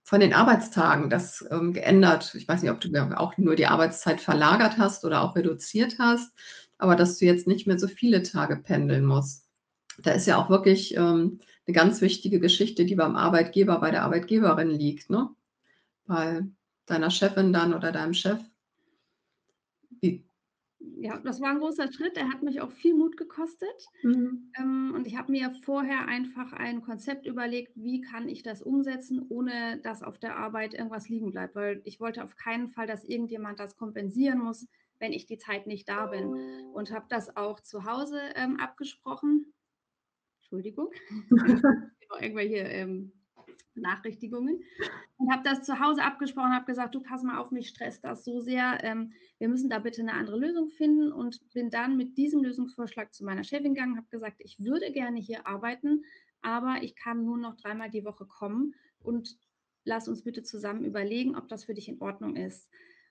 von 0.03 0.19
den 0.19 0.33
Arbeitstagen 0.33 1.09
das 1.09 1.45
ähm, 1.49 1.73
geändert. 1.73 2.35
Ich 2.35 2.47
weiß 2.47 2.61
nicht, 2.61 2.71
ob 2.71 2.81
du 2.81 2.91
auch 3.17 3.37
nur 3.37 3.55
die 3.55 3.67
Arbeitszeit 3.67 4.19
verlagert 4.19 4.77
hast 4.77 5.05
oder 5.05 5.21
auch 5.21 5.35
reduziert 5.35 5.97
hast, 5.97 6.31
aber 6.77 6.95
dass 6.95 7.17
du 7.17 7.25
jetzt 7.25 7.47
nicht 7.47 7.65
mehr 7.67 7.79
so 7.79 7.87
viele 7.87 8.21
Tage 8.23 8.57
pendeln 8.57 9.05
musst. 9.05 9.47
Da 9.99 10.11
ist 10.11 10.27
ja 10.27 10.37
auch 10.37 10.49
wirklich 10.49 10.95
ähm, 10.97 11.39
eine 11.65 11.73
ganz 11.73 12.01
wichtige 12.01 12.39
Geschichte, 12.39 12.83
die 12.85 12.95
beim 12.95 13.15
Arbeitgeber, 13.15 13.79
bei 13.79 13.91
der 13.91 14.03
Arbeitgeberin 14.03 14.69
liegt, 14.69 15.09
ne? 15.09 15.29
Bei 16.05 16.43
deiner 16.85 17.09
Chefin 17.09 17.53
dann 17.53 17.73
oder 17.73 17.91
deinem 17.91 18.13
Chef. 18.13 18.39
Wie, 20.01 20.25
ja, 20.79 21.17
das 21.19 21.41
war 21.41 21.49
ein 21.49 21.59
großer 21.59 21.91
Schritt. 21.91 22.17
Er 22.17 22.29
hat 22.29 22.43
mich 22.43 22.61
auch 22.61 22.71
viel 22.71 22.93
Mut 22.93 23.17
gekostet. 23.17 23.87
Mhm. 24.03 24.51
Ähm, 24.57 24.93
und 24.95 25.07
ich 25.07 25.17
habe 25.17 25.31
mir 25.31 25.53
vorher 25.63 26.07
einfach 26.07 26.53
ein 26.53 26.81
Konzept 26.81 27.25
überlegt, 27.25 27.73
wie 27.75 28.01
kann 28.01 28.27
ich 28.27 28.43
das 28.43 28.61
umsetzen, 28.61 29.25
ohne 29.29 29.79
dass 29.81 30.03
auf 30.03 30.17
der 30.17 30.37
Arbeit 30.37 30.73
irgendwas 30.73 31.09
liegen 31.09 31.31
bleibt. 31.31 31.55
Weil 31.55 31.81
ich 31.85 31.99
wollte 31.99 32.23
auf 32.23 32.35
keinen 32.35 32.69
Fall, 32.69 32.87
dass 32.87 33.03
irgendjemand 33.03 33.59
das 33.59 33.77
kompensieren 33.77 34.39
muss, 34.39 34.67
wenn 34.99 35.13
ich 35.13 35.25
die 35.25 35.37
Zeit 35.37 35.67
nicht 35.67 35.87
da 35.89 36.07
bin. 36.07 36.27
Und 36.73 36.91
habe 36.91 37.05
das 37.09 37.35
auch 37.35 37.59
zu 37.59 37.85
Hause 37.85 38.19
ähm, 38.35 38.59
abgesprochen. 38.59 39.53
Entschuldigung. 40.41 40.89
irgendwelche 42.21 42.57
ähm, 42.57 43.11
Nachrichtigungen 43.75 44.63
und 45.17 45.31
habe 45.31 45.43
das 45.43 45.63
zu 45.63 45.79
Hause 45.79 46.03
abgesprochen, 46.03 46.53
habe 46.53 46.65
gesagt, 46.65 46.95
du 46.95 47.01
pass 47.01 47.23
mal 47.23 47.37
auf, 47.37 47.51
mich 47.51 47.69
stresst 47.69 48.03
das 48.03 48.23
so 48.23 48.39
sehr, 48.39 48.83
ähm, 48.83 49.13
wir 49.39 49.49
müssen 49.49 49.69
da 49.69 49.79
bitte 49.79 50.01
eine 50.01 50.13
andere 50.13 50.37
Lösung 50.37 50.69
finden. 50.69 51.11
Und 51.11 51.41
bin 51.53 51.69
dann 51.69 51.97
mit 51.97 52.17
diesem 52.17 52.43
Lösungsvorschlag 52.43 53.13
zu 53.13 53.25
meiner 53.25 53.43
Chefin 53.43 53.73
gegangen, 53.73 53.97
habe 53.97 54.07
gesagt, 54.09 54.37
ich 54.39 54.59
würde 54.59 54.91
gerne 54.91 55.19
hier 55.19 55.45
arbeiten, 55.47 56.03
aber 56.41 56.77
ich 56.81 56.95
kann 56.95 57.25
nur 57.25 57.37
noch 57.37 57.57
dreimal 57.57 57.89
die 57.89 58.05
Woche 58.05 58.25
kommen. 58.25 58.73
Und 59.01 59.37
lass 59.85 60.07
uns 60.07 60.23
bitte 60.23 60.43
zusammen 60.43 60.85
überlegen, 60.85 61.35
ob 61.35 61.49
das 61.49 61.65
für 61.65 61.73
dich 61.73 61.89
in 61.89 62.01
Ordnung 62.01 62.35
ist. 62.35 62.69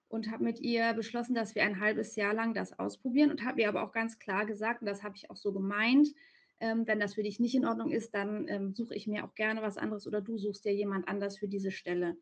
Und 0.09 0.31
habe 0.31 0.45
mit 0.45 0.61
ihr 0.61 0.93
beschlossen, 0.93 1.35
dass 1.35 1.55
wir 1.55 1.65
ein 1.65 1.81
halbes 1.81 2.17
Jahr 2.17 2.35
lang 2.35 2.55
das 2.55 2.79
ausprobieren 2.79 3.31
und 3.31 3.45
habe 3.45 3.63
ihr 3.63 3.69
aber 3.69 3.83
auch 3.83 3.93
ganz 3.93 4.19
klar 4.19 4.45
gesagt, 4.47 4.83
und 4.83 4.87
das 4.87 5.03
habe 5.03 5.17
ich 5.17 5.31
auch 5.31 5.37
so 5.37 5.53
gemeint, 5.53 6.09
ähm, 6.63 6.87
wenn 6.87 7.01
das 7.01 7.15
für 7.15 7.25
dich 7.25 7.41
nicht 7.41 7.57
in 7.57 7.67
Ordnung 7.67 7.91
ist, 7.91 8.15
dann 8.15 8.47
ähm, 8.49 8.73
suche 8.73 8.95
ich 8.95 9.09
mir 9.09 9.25
auch 9.25 9.35
gerne 9.35 9.63
was 9.63 9.77
anderes 9.77 10.07
oder 10.07 10.21
du 10.21 10.39
suchst 10.39 10.65
dir 10.65 10.73
jemand 10.73 11.09
anders 11.09 11.37
für 11.37 11.49
diese 11.49 11.73
Stelle. 11.73 12.17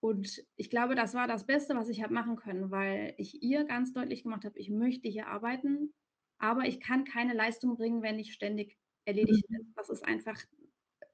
Und 0.00 0.44
ich 0.54 0.70
glaube, 0.70 0.94
das 0.94 1.14
war 1.14 1.26
das 1.26 1.44
Beste, 1.44 1.74
was 1.74 1.88
ich 1.88 2.02
habe 2.02 2.14
machen 2.14 2.36
können, 2.36 2.70
weil 2.70 3.14
ich 3.18 3.42
ihr 3.42 3.64
ganz 3.64 3.92
deutlich 3.92 4.22
gemacht 4.22 4.44
habe, 4.44 4.56
ich 4.56 4.70
möchte 4.70 5.08
hier 5.08 5.26
arbeiten, 5.26 5.92
aber 6.38 6.66
ich 6.66 6.78
kann 6.78 7.04
keine 7.04 7.34
Leistung 7.34 7.76
bringen, 7.76 8.00
wenn 8.00 8.20
ich 8.20 8.32
ständig 8.32 8.78
erledigt 9.04 9.44
bin. 9.48 9.62
Mhm. 9.62 9.72
Das 9.74 9.90
ist 9.90 10.04
einfach, 10.04 10.40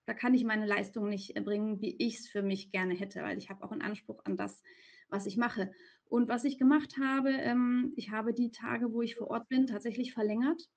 da 0.04 0.12
kann 0.12 0.34
ich 0.34 0.44
meine 0.44 0.66
Leistung 0.66 1.08
nicht 1.08 1.34
bringen, 1.46 1.80
wie 1.80 1.96
ich 1.96 2.18
es 2.18 2.28
für 2.28 2.42
mich 2.42 2.72
gerne 2.72 2.92
hätte, 2.92 3.22
weil 3.22 3.38
ich 3.38 3.48
habe 3.48 3.64
auch 3.64 3.72
einen 3.72 3.80
Anspruch 3.80 4.20
an 4.26 4.36
das, 4.36 4.62
was 5.08 5.24
ich 5.24 5.38
mache. 5.38 5.72
Und 6.04 6.28
was 6.28 6.44
ich 6.44 6.58
gemacht 6.58 6.98
habe, 7.00 7.30
ähm, 7.30 7.94
ich 7.96 8.10
habe 8.10 8.34
die 8.34 8.50
Tage, 8.50 8.92
wo 8.92 9.00
ich 9.00 9.14
vor 9.16 9.28
Ort 9.28 9.48
bin, 9.48 9.66
tatsächlich 9.66 10.12
verlängert. 10.12 10.68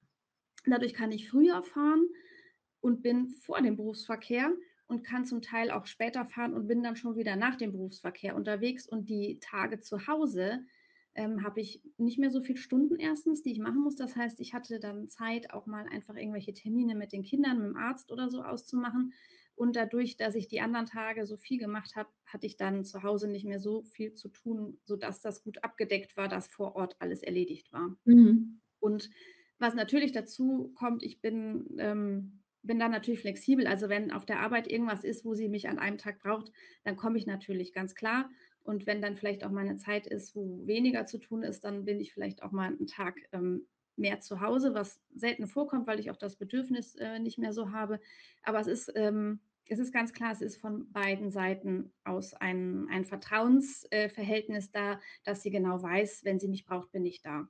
Dadurch 0.71 0.93
kann 0.93 1.11
ich 1.11 1.29
früher 1.29 1.63
fahren 1.63 2.07
und 2.81 3.01
bin 3.01 3.29
vor 3.29 3.61
dem 3.61 3.75
Berufsverkehr 3.75 4.53
und 4.87 5.03
kann 5.03 5.25
zum 5.25 5.41
Teil 5.41 5.71
auch 5.71 5.85
später 5.85 6.25
fahren 6.25 6.53
und 6.53 6.67
bin 6.67 6.83
dann 6.83 6.95
schon 6.95 7.15
wieder 7.15 7.35
nach 7.35 7.55
dem 7.57 7.71
Berufsverkehr 7.71 8.35
unterwegs. 8.35 8.87
Und 8.87 9.09
die 9.09 9.39
Tage 9.39 9.81
zu 9.81 10.07
Hause 10.07 10.65
ähm, 11.15 11.43
habe 11.43 11.59
ich 11.59 11.81
nicht 11.97 12.19
mehr 12.19 12.31
so 12.31 12.41
viele 12.41 12.59
Stunden 12.59 12.95
erstens, 12.97 13.41
die 13.41 13.51
ich 13.51 13.59
machen 13.59 13.81
muss. 13.81 13.95
Das 13.95 14.15
heißt, 14.15 14.39
ich 14.39 14.53
hatte 14.53 14.79
dann 14.79 15.09
Zeit, 15.09 15.51
auch 15.51 15.65
mal 15.65 15.85
einfach 15.87 16.15
irgendwelche 16.15 16.53
Termine 16.53 16.95
mit 16.95 17.11
den 17.11 17.23
Kindern, 17.23 17.57
mit 17.57 17.67
dem 17.67 17.77
Arzt 17.77 18.11
oder 18.11 18.29
so 18.29 18.43
auszumachen. 18.43 19.13
Und 19.55 19.75
dadurch, 19.75 20.17
dass 20.17 20.35
ich 20.35 20.47
die 20.47 20.61
anderen 20.61 20.85
Tage 20.85 21.25
so 21.25 21.35
viel 21.35 21.57
gemacht 21.57 21.95
habe, 21.95 22.09
hatte 22.27 22.45
ich 22.45 22.57
dann 22.57 22.85
zu 22.85 23.01
Hause 23.01 23.27
nicht 23.27 23.45
mehr 23.45 23.59
so 23.59 23.81
viel 23.81 24.13
zu 24.13 24.29
tun, 24.29 24.79
sodass 24.85 25.19
das 25.19 25.43
gut 25.43 25.63
abgedeckt 25.63 26.15
war, 26.15 26.27
dass 26.27 26.47
vor 26.47 26.75
Ort 26.75 26.95
alles 26.99 27.23
erledigt 27.23 27.73
war. 27.73 27.97
Mhm. 28.05 28.61
Und 28.79 29.09
was 29.59 29.75
natürlich 29.75 30.11
dazu 30.11 30.71
kommt, 30.75 31.03
ich 31.03 31.21
bin, 31.21 31.75
ähm, 31.79 32.43
bin 32.63 32.79
dann 32.79 32.91
natürlich 32.91 33.21
flexibel. 33.21 33.67
Also 33.67 33.89
wenn 33.89 34.11
auf 34.11 34.25
der 34.25 34.39
Arbeit 34.39 34.69
irgendwas 34.69 35.03
ist, 35.03 35.25
wo 35.25 35.33
sie 35.33 35.49
mich 35.49 35.69
an 35.69 35.79
einem 35.79 35.97
Tag 35.97 36.19
braucht, 36.19 36.51
dann 36.83 36.95
komme 36.97 37.17
ich 37.17 37.25
natürlich 37.25 37.73
ganz 37.73 37.95
klar. 37.95 38.29
Und 38.63 38.85
wenn 38.85 39.01
dann 39.01 39.15
vielleicht 39.15 39.43
auch 39.43 39.51
mal 39.51 39.61
eine 39.61 39.77
Zeit 39.77 40.07
ist, 40.07 40.35
wo 40.35 40.65
weniger 40.67 41.05
zu 41.05 41.19
tun 41.19 41.43
ist, 41.43 41.63
dann 41.63 41.85
bin 41.85 41.99
ich 41.99 42.13
vielleicht 42.13 42.43
auch 42.43 42.51
mal 42.51 42.67
einen 42.67 42.87
Tag 42.87 43.15
ähm, 43.31 43.67
mehr 43.95 44.19
zu 44.19 44.41
Hause, 44.41 44.73
was 44.73 45.01
selten 45.13 45.47
vorkommt, 45.47 45.87
weil 45.87 45.99
ich 45.99 46.11
auch 46.11 46.17
das 46.17 46.35
Bedürfnis 46.35 46.95
äh, 46.95 47.19
nicht 47.19 47.37
mehr 47.39 47.53
so 47.53 47.71
habe. 47.71 47.99
Aber 48.43 48.59
es 48.59 48.67
ist, 48.67 48.91
ähm, 48.95 49.39
es 49.65 49.79
ist 49.79 49.93
ganz 49.93 50.13
klar, 50.13 50.31
es 50.31 50.41
ist 50.41 50.57
von 50.57 50.91
beiden 50.91 51.31
Seiten 51.31 51.93
aus 52.03 52.33
ein, 52.33 52.87
ein 52.89 53.05
Vertrauensverhältnis 53.05 54.67
äh, 54.67 54.71
da, 54.73 54.99
dass 55.23 55.41
sie 55.41 55.49
genau 55.49 55.81
weiß, 55.81 56.23
wenn 56.25 56.39
sie 56.39 56.47
mich 56.47 56.65
braucht, 56.65 56.91
bin 56.91 57.05
ich 57.05 57.21
da. 57.21 57.49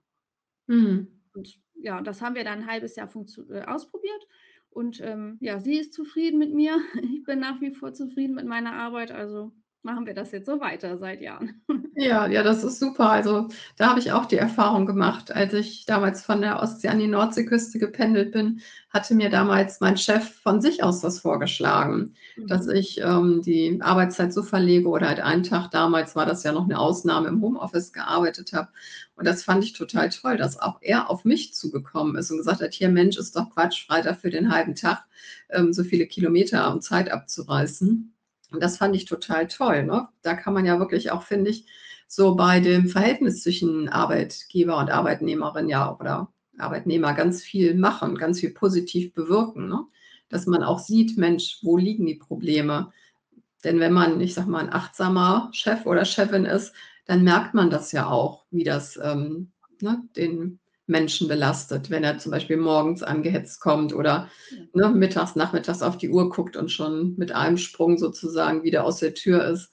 Mhm. 0.68 1.08
Und 1.38 1.60
ja, 1.76 2.02
das 2.02 2.22
haben 2.22 2.36
wir 2.36 2.44
dann 2.44 2.64
ein 2.64 2.68
halbes 2.68 2.96
Jahr 2.96 3.10
äh, 3.50 3.62
ausprobiert. 3.62 4.28
Und 4.70 5.00
ähm, 5.02 5.38
ja, 5.40 5.60
sie 5.60 5.78
ist 5.78 5.94
zufrieden 5.94 6.40
mit 6.40 6.54
mir. 6.54 6.80
Ich 7.02 7.24
bin 7.24 7.40
nach 7.40 7.62
wie 7.62 7.72
vor 7.72 7.94
zufrieden 7.94 8.36
mit 8.36 8.46
meiner 8.46 8.74
Arbeit. 8.74 9.12
Also 9.12 9.52
machen 9.88 10.06
wir 10.06 10.14
das 10.14 10.34
jetzt 10.34 10.48
so 10.48 10.60
weiter 10.60 10.98
seit 10.98 11.22
Jahren. 11.22 11.62
Ja, 12.00 12.28
ja, 12.28 12.44
das 12.44 12.64
ist 12.64 12.78
super. 12.78 13.10
Also 13.10 13.48
da 13.76 13.90
habe 13.90 14.00
ich 14.00 14.12
auch 14.12 14.26
die 14.26 14.38
Erfahrung 14.38 14.86
gemacht, 14.86 15.32
als 15.32 15.52
ich 15.56 15.88
damals 15.88 16.22
von 16.22 16.42
der 16.42 16.62
Ostsee 16.62 16.90
an 16.90 17.00
die 17.00 17.08
Nordseeküste 17.08 17.80
gependelt 17.80 18.34
bin, 18.34 18.62
hatte 18.92 19.16
mir 19.16 19.32
damals 19.32 19.80
mein 19.80 19.98
Chef 19.98 20.30
von 20.44 20.62
sich 20.62 20.84
aus 20.84 21.02
das 21.02 21.20
vorgeschlagen, 21.20 22.14
mhm. 22.36 22.46
dass 22.46 22.68
ich 22.68 23.02
ähm, 23.02 23.42
die 23.44 23.80
Arbeitszeit 23.82 24.32
so 24.32 24.44
verlege 24.44 24.90
oder 24.90 25.08
halt 25.08 25.22
einen 25.22 25.42
Tag, 25.42 25.72
damals 25.72 26.16
war 26.16 26.28
das 26.28 26.44
ja 26.44 26.52
noch 26.52 26.66
eine 26.66 26.78
Ausnahme, 26.78 27.30
im 27.30 27.42
Homeoffice 27.42 27.92
gearbeitet 27.94 28.54
habe. 28.54 28.68
Und 29.16 29.26
das 29.26 29.44
fand 29.44 29.64
ich 29.64 29.74
total 29.74 30.10
toll, 30.10 30.38
dass 30.38 30.60
auch 30.60 30.78
er 30.82 31.10
auf 31.10 31.26
mich 31.26 31.56
zugekommen 31.56 32.16
ist 32.16 32.30
und 32.30 32.38
gesagt 32.38 32.62
hat, 32.62 32.76
hier 32.76 32.90
Mensch, 32.90 33.18
ist 33.18 33.36
doch 33.36 33.50
Quatsch, 33.50 33.88
Freitag 33.88 34.20
für 34.20 34.30
den 34.30 34.52
halben 34.52 34.76
Tag 34.76 35.04
ähm, 35.50 35.74
so 35.74 35.84
viele 35.84 36.06
Kilometer 36.06 36.72
um 36.72 36.80
Zeit 36.80 37.10
abzureißen. 37.10 38.14
Und 38.52 38.62
das 38.64 38.78
fand 38.78 38.96
ich 38.96 39.06
total 39.06 39.48
toll. 39.48 39.84
Ne? 39.84 40.08
Da 40.22 40.34
kann 40.36 40.54
man 40.54 40.66
ja 40.66 40.80
wirklich 40.80 41.12
auch, 41.12 41.24
finde 41.24 41.52
ich, 41.52 41.66
so 42.08 42.36
bei 42.36 42.60
dem 42.60 42.88
Verhältnis 42.88 43.44
zwischen 43.44 43.90
Arbeitgeber 43.90 44.78
und 44.78 44.90
Arbeitnehmerin 44.90 45.68
ja 45.68 45.96
oder 45.98 46.32
Arbeitnehmer 46.58 47.14
ganz 47.14 47.42
viel 47.42 47.76
machen, 47.76 48.18
ganz 48.18 48.40
viel 48.40 48.52
positiv 48.52 49.14
bewirken. 49.14 49.68
Ne? 49.68 49.86
Dass 50.30 50.46
man 50.46 50.64
auch 50.64 50.80
sieht, 50.80 51.18
Mensch, 51.18 51.60
wo 51.62 51.78
liegen 51.78 52.06
die 52.06 52.16
Probleme? 52.16 52.92
Denn 53.64 53.80
wenn 53.80 53.94
man, 53.94 54.22
ich 54.22 54.34
sag 54.34 54.48
mal, 54.48 54.60
ein 54.60 54.74
achtsamer 54.74 55.50
Chef 55.52 55.86
oder 55.86 56.06
Chefin 56.06 56.46
ist, 56.46 56.74
dann 57.06 57.24
merkt 57.24 57.54
man 57.54 57.70
das 57.70 57.92
ja 57.92 58.08
auch, 58.08 58.46
wie 58.52 58.64
das 58.64 59.00
ähm, 59.02 59.52
ne, 59.82 60.04
den 60.16 60.60
Menschen 60.88 61.28
belastet, 61.28 61.90
wenn 61.90 62.04
er 62.04 62.18
zum 62.20 62.32
Beispiel 62.32 62.58
morgens 62.58 63.04
angehetzt 63.04 63.60
kommt 63.62 63.94
oder 63.94 64.30
ne, 64.74 64.90
mittags, 64.90 65.36
nachmittags 65.36 65.82
auf 65.82 65.98
die 65.98 66.10
Uhr 66.10 66.30
guckt 66.30 66.56
und 66.58 66.72
schon 66.72 67.16
mit 67.18 67.32
einem 67.34 67.58
Sprung 67.58 67.98
sozusagen 67.98 68.64
wieder 68.64 68.84
aus 68.86 69.00
der 69.00 69.14
Tür 69.14 69.46
ist. 69.46 69.72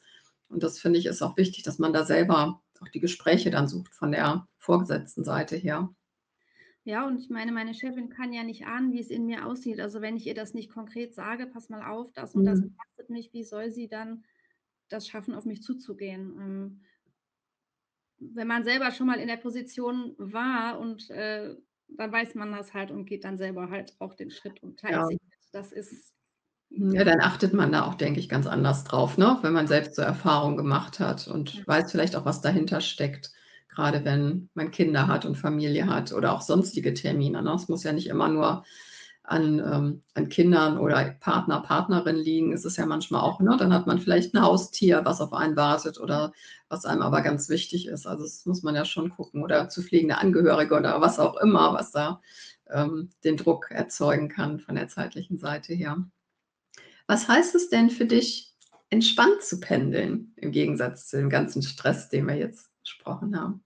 Und 0.49 0.63
das 0.63 0.79
finde 0.79 0.99
ich 0.99 1.07
ist 1.07 1.23
auch 1.23 1.37
wichtig, 1.37 1.63
dass 1.65 1.79
man 1.79 1.93
da 1.93 2.05
selber 2.05 2.61
auch 2.81 2.89
die 2.89 3.01
Gespräche 3.01 3.51
dann 3.51 3.69
sucht 3.69 3.95
von 3.95 4.13
der 4.13 4.47
vorgesetzten 4.59 5.25
Seite 5.25 5.57
her. 5.57 5.91
Ja, 6.87 7.07
und 7.07 7.19
ich 7.19 7.31
meine, 7.31 7.51
meine 7.51 7.73
Chefin 7.75 8.11
kann 8.11 8.33
ja 8.35 8.43
nicht 8.45 8.67
ahnen, 8.67 8.93
wie 8.93 9.01
es 9.01 9.09
in 9.11 9.25
mir 9.25 9.47
aussieht. 9.47 9.81
Also, 9.81 10.03
wenn 10.03 10.17
ich 10.17 10.27
ihr 10.27 10.35
das 10.35 10.53
nicht 10.53 10.71
konkret 10.71 11.15
sage: 11.15 11.47
„Pass 11.47 11.71
mal 11.71 11.83
auf, 11.91 12.13
das 12.13 12.35
und 12.35 12.45
das 12.47 12.61
Mhm. 12.61 12.75
belastet 12.77 13.09
mich“, 13.11 13.33
wie 13.33 13.43
soll 13.45 13.71
sie 13.71 13.89
dann 13.89 14.25
das 14.89 15.09
schaffen, 15.09 15.35
auf 15.35 15.47
mich 15.47 15.63
zuzugehen? 15.63 16.83
Wenn 18.21 18.47
man 18.47 18.65
selber 18.65 18.91
schon 18.93 19.07
mal 19.09 19.19
in 19.19 19.29
der 19.29 19.37
Position 19.37 20.15
war 20.19 20.79
und, 20.79 21.11
äh, 21.11 21.57
dann 21.89 22.13
weiß 22.13 22.35
man 22.37 22.53
das 22.53 22.73
halt 22.73 22.91
und 22.91 23.07
geht 23.07 23.25
dann 23.25 23.39
selber 23.39 23.71
halt 23.71 23.95
auch 24.01 24.15
den 24.15 24.31
Schritt 24.31 24.63
und 24.63 24.79
teilt 24.81 25.05
Ja. 25.05 25.07
sich 25.07 25.19
mit. 25.29 25.39
Das 25.53 25.73
ist 25.73 26.11
ja, 26.71 27.05
dann 27.05 27.21
achtet 27.21 27.53
man 27.53 27.73
da 27.73 27.85
auch, 27.85 27.95
denke 27.95 28.19
ich, 28.21 28.29
ganz 28.29 28.47
anders 28.47 28.85
drauf, 28.85 29.17
ne, 29.19 29.39
wenn 29.43 29.53
man 29.53 29.67
selbst 29.67 29.95
so 29.97 30.03
Erfahrungen 30.03 30.57
gemacht 30.57 30.99
hat 30.99 31.29
und 31.29 31.55
Ja. 31.55 31.65
weiß 31.67 31.91
vielleicht 31.93 32.17
auch, 32.17 32.25
was 32.25 32.41
dahinter 32.41 32.81
steckt, 32.81 33.33
grade 33.69 34.05
wenn 34.05 34.49
man 34.55 34.71
Kinder 34.71 35.07
hat 35.07 35.25
und 35.25 35.37
Familie 35.37 35.87
hat 35.87 36.13
oder 36.13 36.33
auch 36.33 36.41
sonstige 36.43 36.95
Termine, 36.95 37.43
ne? 37.43 37.53
Es 37.55 37.69
muss 37.69 37.85
ja 37.85 37.93
nicht 37.93 38.09
immer 38.09 38.29
nur 38.29 38.65
an 39.25 39.59
ähm, 39.59 40.03
an 40.15 40.29
Kindern 40.29 40.79
oder 40.79 41.17
Partner, 41.21 41.61
Partnerin 41.61 42.17
liegen. 42.17 42.53
Es 42.53 42.65
ist 42.65 42.77
ja 42.77 42.87
manchmal 42.87 43.23
auch 43.23 43.41
ne, 43.41 43.57
dann 43.59 43.73
hat 43.73 43.87
man 43.87 43.99
vielleicht 44.01 44.35
'n 44.35 44.43
Haustier, 44.43 45.03
was 45.05 45.21
auf 45.21 45.33
einen 45.33 45.57
wartet 45.57 45.99
oder 46.01 46.33
was 46.69 46.85
einem 46.87 47.03
aber 47.03 47.23
ganz 47.23 47.49
wichtig 47.49 47.87
ist. 47.89 48.07
Also, 48.07 48.25
das 48.25 48.47
muss 48.47 48.63
man 48.63 48.75
ja 48.75 48.85
schon 48.85 49.11
gucken 49.11 49.43
oder 49.43 49.69
zu 49.69 49.83
pflegende 49.83 50.19
Angehörige 50.19 50.75
oder 50.77 51.01
was 51.01 51.19
auch 51.19 51.37
immer, 51.39 51.73
was 51.75 51.93
da, 51.93 52.21
ähm, 52.71 53.11
den 53.25 53.37
Druck 53.37 53.71
erzeugen 53.71 54.29
kann 54.29 54.61
von 54.61 54.75
der 54.77 54.89
zeitlichen 54.89 55.39
Seite 55.39 55.75
her. 55.75 56.05
Was 57.07 57.29
heißt 57.29 57.55
es 57.55 57.69
denn 57.69 57.91
für 57.91 58.07
dich, 58.07 58.55
entspannt 58.91 59.43
zu 59.43 59.61
pendeln 59.61 60.33
im 60.37 60.53
Gegensatz 60.53 61.09
zu 61.09 61.17
dem 61.19 61.31
ganzen 61.31 61.63
Stress, 61.63 62.09
den 62.09 62.27
wir 62.27 62.37
jetzt 62.37 62.71
besprochen 62.83 63.39
haben? 63.39 63.63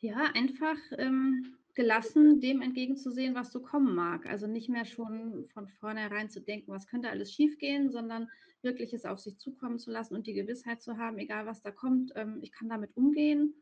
Ja, 0.00 0.16
einfach, 0.34 0.76
ähm, 0.98 1.56
gelassen 1.76 2.40
dem 2.40 2.62
entgegenzusehen, 2.62 3.36
was 3.36 3.52
so 3.52 3.62
kommen 3.62 3.94
mag. 3.94 4.26
Also, 4.26 4.48
nicht 4.48 4.68
mehr 4.70 4.86
schon 4.86 5.48
von 5.48 5.68
vornherein 5.68 6.30
zu 6.30 6.40
denken: 6.42 6.72
„Was 6.72 6.88
könnte 6.88 7.10
alles 7.10 7.32
schiefgehen“, 7.32 7.90
sondern 7.92 8.30
wirklich 8.62 8.94
es 8.94 9.06
auf 9.06 9.20
sich 9.20 9.38
zukommen 9.38 9.78
zu 9.78 9.92
lassen 9.92 10.14
und 10.16 10.26
die 10.26 10.34
Gewissheit 10.34 10.82
zu 10.82 10.98
haben: 10.98 11.18
„Egal, 11.18 11.46
was 11.46 11.62
da 11.62 11.72
kommt, 11.72 12.12
ähm, 12.16 12.40
ich 12.42 12.52
kann 12.52 12.68
damit 12.70 12.96
umgehen.“ 12.96 13.54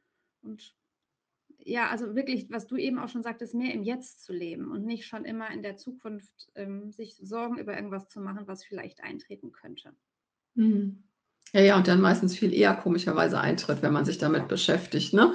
Und 0.43 0.77
ja, 1.59 1.89
also 1.91 2.15
wirklich, 2.17 2.51
was 2.51 2.67
du 2.67 2.77
eben 2.77 2.99
auch 2.99 3.09
schon 3.09 3.23
sagtest, 3.23 3.55
mehr 3.55 3.73
im 3.75 3.83
Jetzt 3.83 4.23
zu 4.25 4.33
leben 4.33 4.71
und 4.71 4.85
nicht 4.85 5.07
schon 5.07 5.25
immer 5.25 5.51
in 5.51 5.63
der 5.63 5.77
Zukunft, 5.77 6.51
ähm, 6.55 6.91
sich 6.93 7.17
Sorgen 7.17 7.59
über 7.59 7.75
irgendwas 7.77 8.09
zu 8.09 8.21
machen, 8.21 8.47
was 8.49 8.65
vielleicht 8.65 9.03
eintreten 9.03 9.53
könnte. 9.53 9.97
Mhm. 10.57 11.05
Ja, 11.55 11.61
ja, 11.61 11.77
und 11.77 11.87
dann 11.87 12.01
meistens 12.01 12.37
viel 12.37 12.53
eher 12.53 12.75
komischerweise 12.75 13.41
eintritt, 13.41 13.81
wenn 13.81 13.93
man 13.93 14.05
sich 14.05 14.19
damit 14.19 14.49
beschäftigt, 14.49 15.15
ne? 15.15 15.35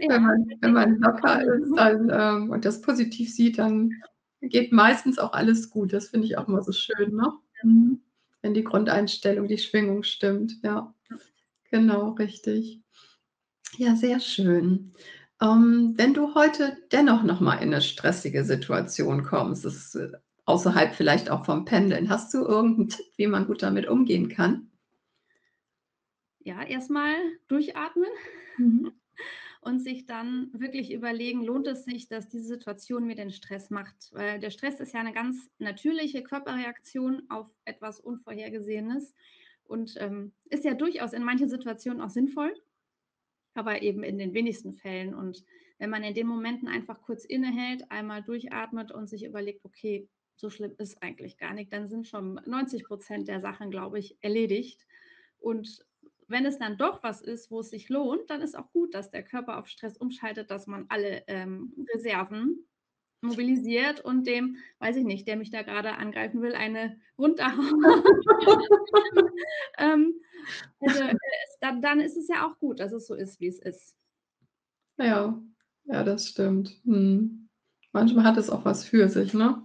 Ja. 0.00 0.08
Wenn 0.08 0.22
man 0.22 0.46
wenn 0.62 0.72
man 0.72 0.98
locker 1.00 1.42
ist, 1.44 1.70
dann, 1.76 2.10
ähm 2.10 2.50
und 2.50 2.64
das 2.64 2.80
positiv 2.80 3.30
sieht, 3.34 3.58
dann 3.58 3.90
geht 4.40 4.72
meistens 4.72 5.18
auch 5.18 5.32
alles 5.34 5.68
gut. 5.68 5.92
Das 5.92 6.08
finde 6.08 6.26
ich 6.26 6.38
auch 6.38 6.48
immer 6.48 6.62
so 6.62 6.72
schön, 6.72 7.14
ne? 7.14 7.30
Mhm. 7.62 8.00
Wenn 8.40 8.54
die 8.54 8.64
Grundeinstellung, 8.64 9.46
die 9.48 9.58
Schwingung 9.58 10.02
stimmt, 10.02 10.54
ja. 10.62 10.94
Genau, 11.70 12.10
richtig. 12.12 12.82
Ja, 13.78 13.96
sehr 13.96 14.20
schön. 14.20 14.92
Ähm, 15.42 15.94
wenn 15.96 16.14
du 16.14 16.34
heute 16.36 16.76
dennoch 16.92 17.22
noch 17.24 17.40
mal 17.40 17.56
in 17.56 17.70
'ne 17.70 17.82
stressige 17.82 18.44
Situation 18.44 19.24
kommst, 19.24 19.64
ist, 19.66 19.96
äh, 19.96 20.12
außerhalb 20.46 20.94
vielleicht 20.94 21.30
auch 21.30 21.44
vom 21.46 21.64
Pendeln, 21.66 22.10
hast 22.10 22.34
du 22.34 22.44
irgend 22.46 22.78
'n 22.80 22.88
Tipp, 22.90 23.06
wie 23.18 23.28
man 23.28 23.46
gut 23.46 23.62
damit 23.62 23.88
umgehen 23.88 24.28
kann? 24.30 24.70
Ja, 26.46 26.62
erst 26.62 26.90
mal 26.90 27.16
durchatmen 27.48 28.10
Mhm. 28.58 28.94
und 29.62 29.80
sich 29.80 30.06
dann 30.06 30.50
wirklich 30.52 30.92
überlegen: 30.92 31.42
„Lohnt 31.44 31.66
es 31.66 31.84
sich, 31.84 32.08
dass 32.08 32.28
diese 32.28 32.46
Situation 32.48 33.06
mir 33.06 33.14
den 33.16 33.30
Stress 33.30 33.70
macht?“ 33.70 34.10
Weil 34.12 34.40
der 34.40 34.50
Stress 34.50 34.80
ist 34.80 34.92
ja 34.94 35.02
'ne 35.02 35.12
ganz 35.14 35.50
natürliche 35.58 36.22
Körperreaktion 36.22 37.24
auf 37.30 37.50
etwas 37.64 38.00
Unvorhergesehenes 38.00 39.14
und, 39.64 39.94
ähm, 39.98 40.34
ist 40.50 40.64
ja 40.66 40.74
durchaus 40.74 41.14
in 41.14 41.24
manchen 41.24 41.48
Situationen 41.48 42.02
auch 42.02 42.10
sinnvoll, 42.10 42.54
aber 43.54 43.82
eben 43.82 44.02
in 44.04 44.18
den 44.18 44.34
wenigsten 44.34 44.74
Fällen. 44.74 45.14
Und 45.14 45.44
wenn 45.78 45.90
man 45.90 46.04
in 46.04 46.14
den 46.14 46.26
Momenten 46.28 46.68
einfach 46.68 47.02
kurz 47.02 47.24
innehält, 47.24 47.90
einmal 47.90 48.22
durchatmet 48.24 48.92
und 48.92 49.08
sich 49.08 49.24
überlegt: 49.24 49.64
„Okay, 49.64 50.08
so 50.36 50.50
schlimm 50.50 50.74
ist 50.78 51.02
eigentlich 51.02 51.38
gar 51.38 51.54
nicht“, 51.54 51.72
dann 51.72 51.88
sind 51.88 52.08
schon 52.08 52.40
90 52.46 52.84
% 52.88 53.28
der 53.28 53.40
Sachen, 53.40 53.70
glaube 53.70 53.98
ich, 54.00 54.18
erledigt. 54.22 54.86
Und 55.38 55.84
wenn 56.34 56.46
es 56.46 56.58
dann 56.58 56.76
doch 56.76 57.04
was 57.04 57.20
ist, 57.20 57.52
wo 57.52 57.60
es 57.60 57.70
sich 57.70 57.88
lohnt, 57.88 58.28
dann 58.28 58.42
ist 58.42 58.58
auch 58.58 58.72
gut, 58.72 58.92
dass 58.92 59.12
der 59.12 59.22
Körper 59.22 59.56
auf 59.56 59.68
Stress 59.68 59.96
umschaltet, 59.96 60.50
dass 60.50 60.66
man 60.66 60.86
alle, 60.88 61.22
ähm, 61.28 61.72
Reserven 61.94 62.66
mobilisiert 63.20 64.00
und 64.00 64.26
dem, 64.26 64.56
weiß 64.80 64.96
ich 64.96 65.04
nicht, 65.04 65.28
der 65.28 65.36
mich 65.36 65.52
da 65.52 65.62
grade 65.62 65.96
angreifen 65.96 66.42
will, 66.42 66.54
eine 66.54 66.98
runterhaut. 67.16 67.54
Ähm, 69.78 70.20
also, 70.80 71.02
äh, 71.02 71.16
dann 71.60 71.80
dann 71.80 72.00
ist 72.00 72.16
es 72.16 72.28
ja 72.28 72.46
auch 72.46 72.58
gut, 72.58 72.80
dass 72.80 72.92
es 72.92 73.06
so 73.06 73.14
ist, 73.14 73.40
wie 73.40 73.48
es 73.48 73.58
ist. 73.58 73.96
Ja, 74.98 75.42
ja, 75.84 76.04
das 76.04 76.28
stimmt. 76.28 76.80
Mhm. 76.84 77.48
Manchmal 77.92 78.24
hat 78.24 78.36
es 78.36 78.50
auch 78.50 78.64
was 78.64 78.84
für 78.84 79.08
sich, 79.08 79.34
ne? 79.34 79.63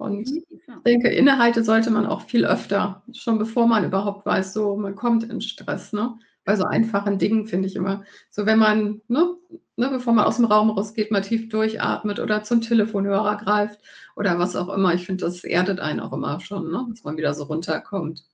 Und 0.00 0.26
Definitiv, 0.26 0.44
ich 0.50 0.82
denke, 0.86 1.08
Innehalte 1.08 1.62
sollte 1.64 1.90
man 1.90 2.06
auch 2.06 2.22
viel 2.22 2.44
öfter, 2.44 3.02
schon 3.12 3.38
bevor 3.38 3.66
man 3.66 3.84
überhaupt 3.84 4.26
weiß, 4.26 4.52
so, 4.52 4.76
man 4.76 4.96
kommt 4.96 5.24
in 5.24 5.40
Stress, 5.40 5.92
ne? 5.92 6.14
Bei 6.44 6.56
so 6.56 6.64
einfachen 6.64 7.18
Dingen 7.18 7.46
finde 7.46 7.68
ich 7.68 7.76
immer 7.76 8.04
so, 8.30 8.44
wenn 8.44 8.58
man 8.58 9.00
ne 9.08 9.34
ne, 9.76 9.88
bevor 9.90 10.12
man 10.12 10.26
aus'm 10.26 10.44
Raum 10.46 10.70
rausgeht, 10.70 11.10
mal 11.10 11.22
tief 11.22 11.48
durchatmet 11.48 12.20
oder 12.20 12.42
zum 12.44 12.60
Telefonhörer 12.60 13.36
greift 13.38 13.80
oder 14.16 14.38
was 14.38 14.54
auch 14.56 14.68
immer. 14.68 14.94
Ich 14.94 15.06
finde, 15.06 15.24
das 15.24 15.42
erdet 15.44 15.80
einen 15.80 16.00
auch 16.00 16.12
immer 16.12 16.38
schon, 16.40 16.70
ne, 16.70 16.86
dass 16.90 17.02
man 17.04 17.16
wieder 17.16 17.32
so 17.34 17.44
runterkommt. 17.44 18.24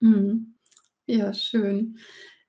Mhm. 0.00 0.54
Ja, 1.06 1.34
schön. 1.34 1.98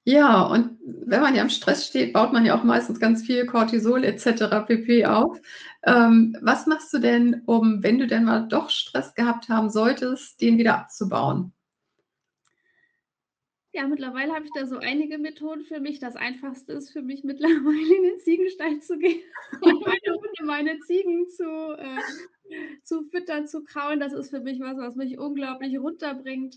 Ja, 0.09 0.41
und 0.41 0.79
wenn 1.05 1.21
man 1.21 1.35
ja 1.35 1.43
im 1.43 1.49
Stress 1.49 1.85
steht, 1.85 2.13
baut 2.13 2.33
man 2.33 2.43
ja 2.43 2.57
auch 2.57 2.63
meistens 2.63 2.99
ganz 2.99 3.23
viel 3.23 3.45
Cortisol 3.45 4.03
et 4.03 4.19
cetera 4.19 4.61
pp. 4.61 5.05
auf. 5.05 5.39
Ähm, 5.83 6.35
was 6.41 6.65
machst 6.65 6.91
du 6.91 6.97
denn, 6.97 7.43
um, 7.45 7.83
wenn 7.83 7.99
du 7.99 8.07
denn 8.07 8.23
mal 8.23 8.47
doch 8.47 8.71
Stress 8.71 9.13
gehabt 9.13 9.49
haben 9.49 9.69
solltest, 9.69 10.41
den 10.41 10.57
wieder 10.57 10.79
abzubauen? 10.79 11.53
Ja, 13.71 13.85
mittlerweile 13.85 14.33
habe 14.33 14.45
ich 14.45 14.51
da 14.55 14.65
so 14.65 14.79
einige 14.79 15.19
Methoden 15.19 15.63
für 15.63 15.79
mich. 15.79 15.99
Das 15.99 16.15
Einfachste 16.15 16.73
ist 16.73 16.89
für 16.89 17.03
mich 17.03 17.23
mittlerweile 17.23 17.95
in 17.97 18.01
den 18.01 18.19
Ziegenstall 18.19 18.79
zu 18.79 18.97
gehen 18.97 19.21
und 19.61 19.85
meine 19.85 20.15
Hunde, 20.15 20.43
meine 20.43 20.79
Ziegen 20.79 21.29
zu 21.29 21.77
äh, 21.77 21.99
zu 22.83 23.03
füttern, 23.03 23.45
zu 23.45 23.63
kraulen. 23.63 23.99
Das 23.99 24.13
ist 24.13 24.31
für 24.31 24.39
mich 24.39 24.59
was, 24.59 24.75
was 24.79 24.95
mich 24.95 25.19
unglaublich 25.19 25.77
runterbringt. 25.77 26.55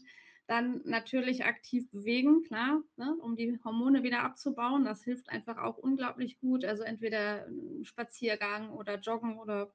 Dann 0.53 0.83
natürlich 0.85 1.45
aktiv 1.47 1.91
bewegen, 1.91 2.43
klar, 2.43 2.83
ne, 2.97 3.17
um 3.23 3.37
die 3.37 3.59
Hormone 3.65 4.03
wieder 4.03 4.23
abzubauen. 4.23 4.85
Das 4.85 5.03
hilft 5.03 5.31
einfach 5.31 5.57
auch 5.57 5.79
unglaublich 5.79 6.41
gut. 6.41 6.65
Also, 6.65 6.83
entweder 6.83 7.47
'n 7.49 7.85
Spaziergang 7.85 8.71
oder 8.71 8.99
Joggen 9.01 9.39
oder 9.39 9.75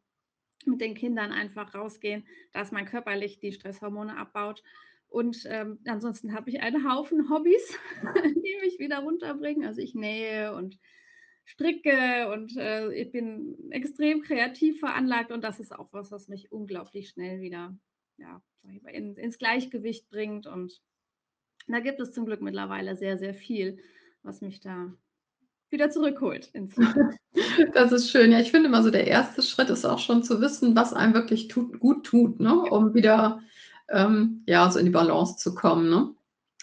mit 0.65 0.81
den 0.81 0.95
Kindern 0.95 1.31
einfach 1.31 1.73
rausgehen, 1.75 2.27
dass 2.53 2.71
man 2.71 2.85
körperlich 2.85 3.39
die 3.39 3.53
Stresshormone 3.53 4.17
abbaut. 4.17 4.63
Und, 5.07 5.45
ähm, 5.47 5.79
ansonsten 5.87 6.33
habe 6.33 6.49
ich 6.49 6.61
einen 6.61 6.89
Haufen 6.91 7.29
Hobbys, 7.29 7.79
die 8.45 8.57
mich 8.63 8.79
wieder 8.79 8.99
runterbringen. 8.99 9.65
Also, 9.67 9.81
ich 9.81 9.95
nähe 9.95 10.53
und 10.55 10.79
stricke 11.45 12.31
und, 12.33 12.57
äh, 12.57 12.91
ich 12.93 13.11
bin 13.11 13.71
extrem 13.71 14.21
kreativ 14.21 14.79
veranlagt 14.79 15.31
und 15.31 15.43
das 15.43 15.59
ist 15.59 15.73
auch 15.73 15.93
was, 15.93 16.11
was 16.11 16.27
mich 16.27 16.51
unglaublich 16.51 17.09
schnell 17.09 17.41
wieder, 17.41 17.77
ja, 18.17 18.41
mal, 18.63 18.91
in 18.91 19.15
ins 19.15 19.37
Gleichgewicht 19.37 20.09
bringt. 20.09 20.47
Und 20.47 20.81
da 21.67 21.79
gibt 21.79 21.99
es 21.99 22.11
zum 22.11 22.25
Glück 22.25 22.41
mittlerweile 22.41 22.95
sehr, 22.95 23.17
sehr 23.17 23.33
viel, 23.33 23.77
was 24.23 24.41
mich 24.41 24.59
da 24.59 24.93
wieder 25.69 25.89
zurückholt 25.89 26.51
Das 27.73 27.91
ist 27.91 28.09
schön. 28.09 28.31
Ja, 28.31 28.39
ich 28.39 28.51
finde 28.51 28.69
immer 28.69 28.83
so, 28.83 28.91
der 28.91 29.05
1. 29.07 29.47
Schritt 29.47 29.69
ist 29.69 29.85
auch 29.85 29.99
schon 29.99 30.23
zu 30.23 30.41
wissen, 30.41 30.75
was 30.75 30.93
einem 30.93 31.13
wirklich 31.13 31.47
tut 31.47 31.79
gut 31.79 32.05
tut, 32.05 32.39
ne, 32.39 32.55
um 32.55 32.93
wieder, 32.93 33.41
ähm, 33.89 34.43
ja, 34.45 34.69
so 34.69 34.79
in 34.79 34.85
die 34.85 34.91
Balance 34.91 35.37
zu 35.37 35.53
kommen, 35.55 35.89
ne? 35.89 36.13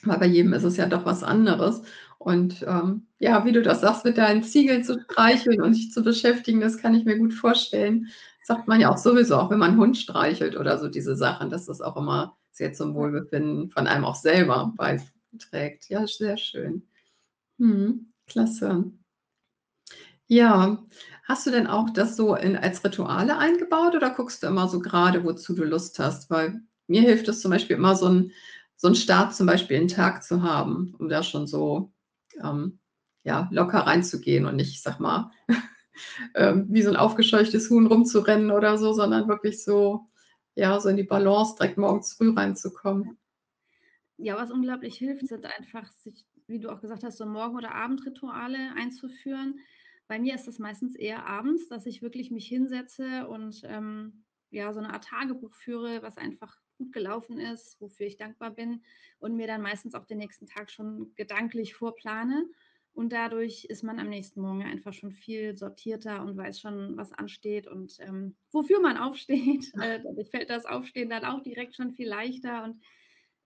Weil 0.05 0.19
bei 0.19 0.27
jedem 0.27 0.53
ist 0.53 0.65
es 0.65 0.77
ja 0.77 0.87
doch 0.87 1.05
was 1.05 1.23
anderes. 1.23 1.83
Und, 2.19 2.65
ähm, 2.67 3.07
ja, 3.19 3.45
wie 3.45 3.53
du 3.53 3.63
das 3.63 3.81
sagst, 3.81 4.05
mit 4.05 4.19
deinen 4.19 4.43
Ziegen 4.43 4.85
zu 4.85 5.01
streicheln 5.01 5.61
und 5.61 5.75
dich 5.75 5.93
zu 5.93 6.03
beschäftigen, 6.03 6.61
das 6.61 6.79
kann 6.79 6.95
ich 6.95 7.05
mir 7.05 7.19
gut 7.19 7.35
vorstellen. 7.35 8.09
Sagt 8.47 8.69
man 8.69 8.79
ja 8.79 8.93
auch 8.93 8.99
sowieso, 8.99 9.37
auch 9.37 9.49
wenn 9.51 9.59
man 9.59 9.73
'n 9.73 9.79
Hund 9.79 9.97
streichelt 9.97 10.55
oder 10.57 10.79
so 10.79 10.89
diese 10.89 11.17
Sachen, 11.17 11.49
dass 11.49 11.65
das 11.65 11.81
auch 11.81 11.97
immer 11.97 12.37
sehr 12.53 12.75
zum. 12.75 12.95
Wohlbefinden 12.95 13.71
von 13.71 13.87
einem 13.87 14.05
auch 14.05 14.17
selber 14.17 14.75
beiträgt. 14.77 15.89
Ja, 15.89 16.07
sehr 16.07 16.37
schön. 16.37 16.87
Mhm, 17.59 18.13
klasse. 18.27 18.93
Ja, 20.31 20.83
hast 21.25 21.47
du 21.47 21.51
denn 21.51 21.67
auch 21.67 21.91
das 21.91 22.17
so 22.17 22.35
in 22.35 22.57
als 22.57 22.83
Rituale 22.83 23.37
eingebaut 23.37 23.95
oder 23.95 24.11
guckst 24.11 24.43
du 24.43 24.47
immer 24.47 24.69
so 24.69 24.81
grade, 24.81 25.23
wozu 25.25 25.55
du 25.55 25.65
Lust 25.65 25.99
hast? 25.99 26.31
Weil 26.31 26.63
mir 26.87 27.03
hilft 27.03 27.29
es 27.29 27.41
zum 27.43 27.51
Beispiel 27.51 27.77
immer 27.77 27.95
so 27.95 28.07
'n 28.09 28.33
so 28.77 28.89
'n 28.89 28.95
Start 28.95 29.35
zum 29.35 29.47
Beispiel 29.47 29.77
in 29.77 29.83
'n 29.85 29.89
Tag 29.89 30.23
zu 30.25 30.43
haben, 30.43 30.95
um 30.99 31.09
da 31.11 31.23
schon 31.23 31.47
so, 31.47 31.93
ähm, 32.43 32.79
ja, 33.23 33.49
locker 33.53 33.81
reinzugehen 33.81 34.47
und 34.47 34.57
nicht, 34.57 34.71
ich 34.73 34.83
sage 34.83 35.03
mal, 35.03 35.31
ähm, 36.35 36.67
wie 36.69 36.83
so 36.83 36.91
ein 36.91 36.97
aufgescheuchtes 36.97 37.71
Huhn 37.71 37.87
rumzurennen 37.87 38.51
oder 38.51 38.79
so, 38.79 38.93
sondern 38.93 39.29
wirklich 39.29 39.63
so, 39.63 40.09
ja, 40.55 40.79
so 40.81 40.89
in 40.89 40.97
die 40.97 41.05
Balance 41.05 41.57
direkt 41.57 41.79
morgens 41.79 42.15
früh 42.15 42.33
reinzukommen. 42.33 43.19
Ja, 44.17 44.37
was 44.37 44.51
unglaublich 44.51 44.97
hilft, 44.97 45.27
sind 45.27 45.45
einfach 45.45 45.91
sich, 45.93 46.25
wie 46.47 46.61
du 46.61 46.71
auch 46.71 46.81
gesagt 46.81 47.03
hast, 47.03 47.19
so 47.19 47.27
Morgen- 47.27 47.57
oder 47.57 47.75
Abendrituale 47.75 48.73
einzuführen. 48.77 49.59
Bei 50.07 50.19
mir 50.19 50.35
ist 50.35 50.47
es 50.47 50.59
meistens 50.59 50.95
eher 50.95 51.27
abends, 51.27 51.69
dass 51.69 51.87
ich 51.87 52.03
wirklich 52.03 52.31
mich 52.31 52.47
hinsetze 52.47 53.27
und 53.27 53.63
ähm, 53.65 54.25
ja, 54.51 54.73
so 54.73 54.79
eine 54.79 54.93
Art 54.93 55.05
Tagebuch 55.05 55.55
führe, 55.55 56.03
was 56.03 56.17
einfach 56.17 56.57
gut 56.79 56.93
gelaufen 56.93 57.39
ist, 57.39 57.81
wofür 57.81 58.07
ich 58.07 58.17
dankbar 58.17 58.51
bin 58.51 58.83
und 59.19 59.37
mir 59.37 59.47
dann 59.47 59.63
meistens 59.63 59.95
auch 59.95 60.05
den 60.05 60.19
nächsten 60.19 60.47
Tag 60.47 60.71
schon 60.71 61.13
gedanklich 61.17 61.75
vorplane. 61.75 62.47
Und 62.95 63.13
dadurch 63.13 63.65
ist 63.65 63.83
man 63.83 63.99
am 63.99 64.09
nächsten 64.09 64.41
Morgen 64.41 64.63
einfach 64.63 64.93
schon 64.93 65.11
viel 65.11 65.57
sortierter 65.57 66.23
und 66.23 66.37
weiß 66.37 66.61
schon, 66.61 66.97
was 66.97 67.13
ansteht 67.13 67.67
und 67.67 67.97
ähm, 68.01 68.37
wofür 68.53 68.81
man 68.81 68.97
aufsteht. 68.99 69.73
Äh, 69.75 70.01
dadurch 70.03 70.31
fällt 70.31 70.49
das 70.49 70.65
Aufstehen 70.65 71.11
dann 71.11 71.25
auch 71.25 71.43
direkt 71.43 71.75
schon 71.75 71.93
viel 71.93 72.09
leichter. 72.09 72.65
Und 72.65 72.81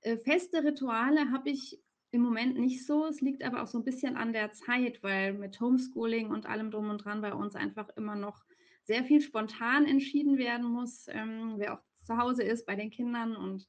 äh, 0.03 0.19
feste 0.19 0.63
Rituale 0.63 1.31
habe 1.33 1.49
ich 1.49 1.81
im 2.11 2.21
Moment 2.21 2.59
nicht 2.59 2.87
so. 2.87 3.07
Es 3.07 3.23
liegt 3.23 3.43
aber 3.43 3.63
auch 3.63 3.67
so 3.67 3.79
ein 3.79 3.85
bisschen 3.85 4.17
an 4.17 4.33
der 4.33 4.53
Zeit, 4.53 5.03
weil 5.03 5.33
mit 5.33 5.61
Homeschooling 5.61 6.31
und 6.31 6.47
allem 6.47 6.71
drum 6.71 6.91
und 6.91 7.05
dran 7.05 7.23
bei 7.23 7.33
uns 7.33 7.55
einfach 7.55 7.89
immer 7.97 8.17
noch 8.17 8.45
sehr 8.85 9.05
viel 9.05 9.21
spontan 9.21 9.87
entschieden 9.87 10.39
werden 10.39 10.67
muss, 10.67 11.07
ähm, 11.09 11.55
wer 11.57 11.75
auch 11.75 11.83
zu 12.05 12.17
Hause 12.17 12.43
ist 12.43 12.67
bei 12.67 12.75
den 12.75 12.91
Kindern 12.91 13.37
und 13.37 13.67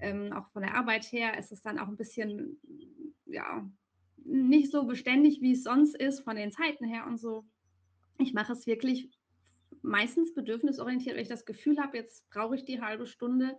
ähm, 0.00 0.32
auch 0.32 0.50
von 0.50 0.62
der 0.62 0.74
Arbeit 0.74 1.04
her 1.12 1.38
ist 1.38 1.52
es 1.52 1.62
dann 1.62 1.78
auch 1.78 1.88
ein 1.88 1.96
bisschen, 1.96 2.60
ja, 3.26 3.64
nicht 4.26 4.70
so 4.70 4.84
beständig, 4.84 5.40
wie 5.40 5.52
es 5.52 5.64
sonst 5.64 5.96
ist, 5.96 6.20
von 6.20 6.36
den 6.36 6.52
Zeiten 6.52 6.84
her 6.84 7.06
und 7.06 7.18
so. 7.18 7.44
Ich 8.18 8.34
mache 8.34 8.52
es 8.52 8.66
wirklich 8.66 9.10
meistens 9.82 10.34
bedürfnisorientiert, 10.34 11.16
weil 11.16 11.22
ich 11.22 11.28
das 11.28 11.46
Gefühl 11.46 11.78
habe, 11.78 11.96
jetzt 11.96 12.28
brauche 12.30 12.56
ich 12.56 12.64
die 12.64 12.80
halbe 12.80 13.06
Stunde 13.06 13.56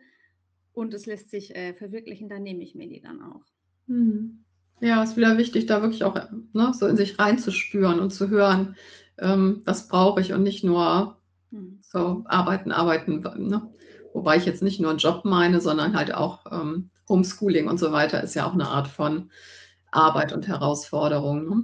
und 0.74 0.94
es 0.94 1.06
lässt 1.06 1.30
sich 1.30 1.56
äh, 1.56 1.74
verwirklichen, 1.74 2.30
dann 2.30 2.44
nehme 2.44 2.64
ich 2.64 2.76
mir 2.76 2.88
die 2.88 3.02
dann 3.02 3.22
auch. 3.22 3.44
Hm. 3.88 4.44
Ja, 4.80 5.02
ist 5.02 5.18
wieder 5.18 5.38
wichtig, 5.38 5.66
da 5.66 5.82
wirklich 5.82 6.04
auch 6.04 6.16
ne, 6.54 6.72
so 6.74 6.86
in 6.86 6.98
sich 6.98 7.18
reinzuspüren 7.18 8.00
und 8.00 8.12
zu 8.12 8.30
hören, 8.30 8.76
ähm, 9.18 9.62
was 9.66 9.88
brauche 9.88 10.22
ich 10.22 10.34
und 10.34 10.44
nicht 10.44 10.64
nur 10.64 11.18
hm. 11.52 11.80
so 11.82 12.24
arbeiten, 12.28 12.72
arbeiten. 12.72 13.22
Ne? 13.48 13.74
Wobei 14.14 14.38
ich 14.38 14.46
jetzt 14.46 14.62
nicht 14.62 14.80
nur 14.80 14.92
einen 14.92 15.00
Job 15.00 15.26
meine, 15.26 15.62
sondern 15.62 15.96
halt 15.96 16.14
auch 16.14 16.46
ähm, 16.52 16.90
Homeschooling 17.10 17.68
und 17.68 17.80
so 17.80 17.92
weiter 17.92 18.22
ist 18.22 18.36
ja 18.36 18.46
auch 18.46 18.54
eine 18.54 18.68
Art 18.68 18.88
von 18.88 19.32
Arbeit 19.98 20.32
und 20.34 20.48
Herausforderung. 20.48 21.50
Ne? 21.50 21.64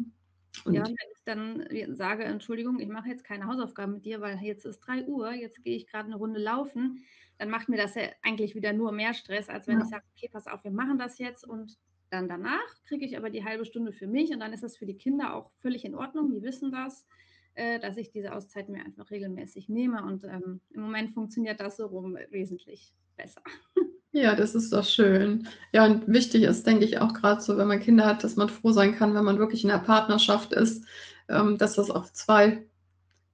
Und 0.66 0.74
ja, 0.74 0.84
wenn 0.86 0.94
ich 0.94 1.24
dann 1.26 1.96
sage, 1.96 2.24
Entschuldigung, 2.24 2.80
ich 2.80 2.90
mache 2.90 3.10
jetzt 3.10 3.24
keine 3.24 3.48
Hausaufgaben 3.48 3.94
mit 3.94 4.06
dir, 4.06 4.22
weil 4.22 4.38
jetzt 4.42 4.66
ist 4.66 4.80
3 4.82 5.06
Uhr, 5.06 5.32
jetzt 5.34 5.64
gehe 5.64 5.76
ich 5.76 5.88
gerade 5.88 6.06
eine 6.06 6.16
Runde 6.16 6.40
laufen, 6.40 7.04
dann 7.38 7.50
macht 7.50 7.70
mir 7.70 7.78
das 7.78 7.96
ja 7.96 8.04
eigentlich 8.22 8.56
wieder 8.56 8.74
nur 8.74 8.92
mehr 8.92 9.14
Stress, 9.14 9.50
als 9.50 9.68
wenn 9.68 9.78
ja. 9.78 9.84
ich 9.84 9.90
sage, 9.90 10.04
okay, 10.16 10.30
pass 10.32 10.48
auf, 10.48 10.64
wir 10.64 10.72
machen 10.72 10.98
das 10.98 11.18
jetzt 11.18 11.48
und 11.48 11.78
dann 12.10 12.30
danach 12.30 12.84
kriege 12.86 13.06
ich 13.06 13.18
aber 13.18 13.32
die 13.32 13.44
halbe 13.44 13.66
Stunde 13.66 13.92
für 13.92 14.08
mich 14.08 14.32
und 14.32 14.40
dann 14.40 14.54
ist 14.54 14.64
das 14.64 14.78
für 14.78 14.86
die 14.86 14.98
Kinder 14.98 15.34
auch 15.34 15.52
völlig 15.62 15.84
in 15.84 15.96
Ordnung, 15.96 16.32
die 16.32 16.44
wissen 16.44 16.72
das, 16.72 17.08
äh, 17.56 17.80
dass 17.80 17.98
ich 17.98 18.12
diese 18.12 18.34
Auszeit 18.34 18.70
mir 18.70 18.86
einfach 18.86 19.10
regelmäßig 19.10 19.68
nehme 19.68 20.04
und 20.04 20.24
ähm, 20.24 20.62
im 20.70 20.82
Moment 20.82 21.14
funktioniert 21.14 21.60
das 21.60 21.78
so 21.78 21.88
rum 21.88 22.18
wesentlich 22.30 22.94
besser. 23.18 23.42
Ja, 24.16 24.36
das 24.36 24.54
ist 24.54 24.72
doch 24.72 24.86
schön. 24.86 25.48
Ja, 25.72 25.86
und 25.86 26.08
wichtig 26.08 26.44
ist, 26.44 26.68
denke 26.68 26.86
ich, 26.86 27.00
auch 27.00 27.16
gerade 27.16 27.42
so, 27.42 27.58
wenn 27.58 27.68
man 27.68 27.80
Kinder 27.80 28.06
hat, 28.06 28.24
dass 28.24 28.36
man 28.36 28.48
froh 28.48 28.72
sein 28.72 28.96
kann, 28.96 29.16
wenn 29.16 29.26
man 29.26 29.40
wirklich 29.40 29.64
in 29.64 29.72
der 29.72 29.80
Partnerschaft 29.80 30.54
ist, 30.54 30.86
ähm, 31.30 31.58
dass 31.58 31.74
das 31.74 31.90
auf 31.90 32.14
zwei, 32.14 32.64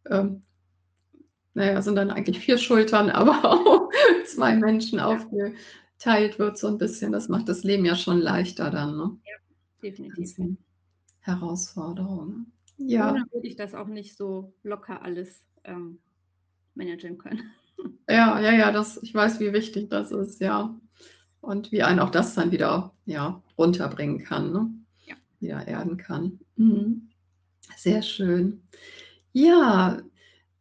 ähm, 0.10 0.42
naja, 1.54 1.82
sind 1.82 1.96
dann 1.96 2.12
eigentlich 2.12 2.40
vier 2.40 2.58
Schultern, 2.58 3.10
aber 3.10 3.44
auch 3.44 3.90
zwei 4.26 4.56
Menschen 4.56 5.02
aufgeteilt 5.02 6.40
wird, 6.40 6.58
so 6.58 6.68
ein 6.68 6.78
bisschen. 6.78 7.12
Das 7.12 7.28
macht 7.28 7.50
das 7.50 7.66
Leben 7.66 7.84
ja 7.84 7.98
schon 7.98 8.20
leichter 8.20 8.72
dann. 8.72 8.96
Ne? 8.96 9.18
Ja, 9.26 9.36
definitiv. 9.84 10.34
Herausforderungen. 11.20 12.54
Ja. 12.78 13.12
Ohne 13.12 13.26
würde 13.34 13.48
ich 13.48 13.58
das 13.58 13.76
auch 13.76 13.88
nicht 13.88 14.16
so 14.16 14.54
locker 14.64 15.02
alles 15.02 15.44
ähm, 15.66 16.00
managen 16.74 17.18
können. 17.18 17.52
Ja, 18.10 18.40
ja, 18.40 18.52
ja, 18.52 18.72
das, 18.72 19.02
ich 19.04 19.14
weiß, 19.14 19.40
wie 19.40 19.54
wichtig 19.54 19.90
das 19.90 20.12
ist, 20.12 20.42
ja. 20.42 20.76
Und 21.42 21.72
wie 21.72 21.84
einen 21.84 22.00
auch 22.00 22.10
das 22.10 22.36
dann 22.36 22.52
wieder 22.52 22.94
ja, 23.06 23.42
runterbringen 23.58 24.24
kann, 24.24 24.52
ne? 24.52 24.70
ja. 25.06 25.16
wieder 25.40 25.68
erden 25.68 25.98
kann. 25.98 26.40
Mhm. 26.56 27.10
Sehr 27.78 28.02
schön. 28.02 28.64
Ja, 29.32 30.02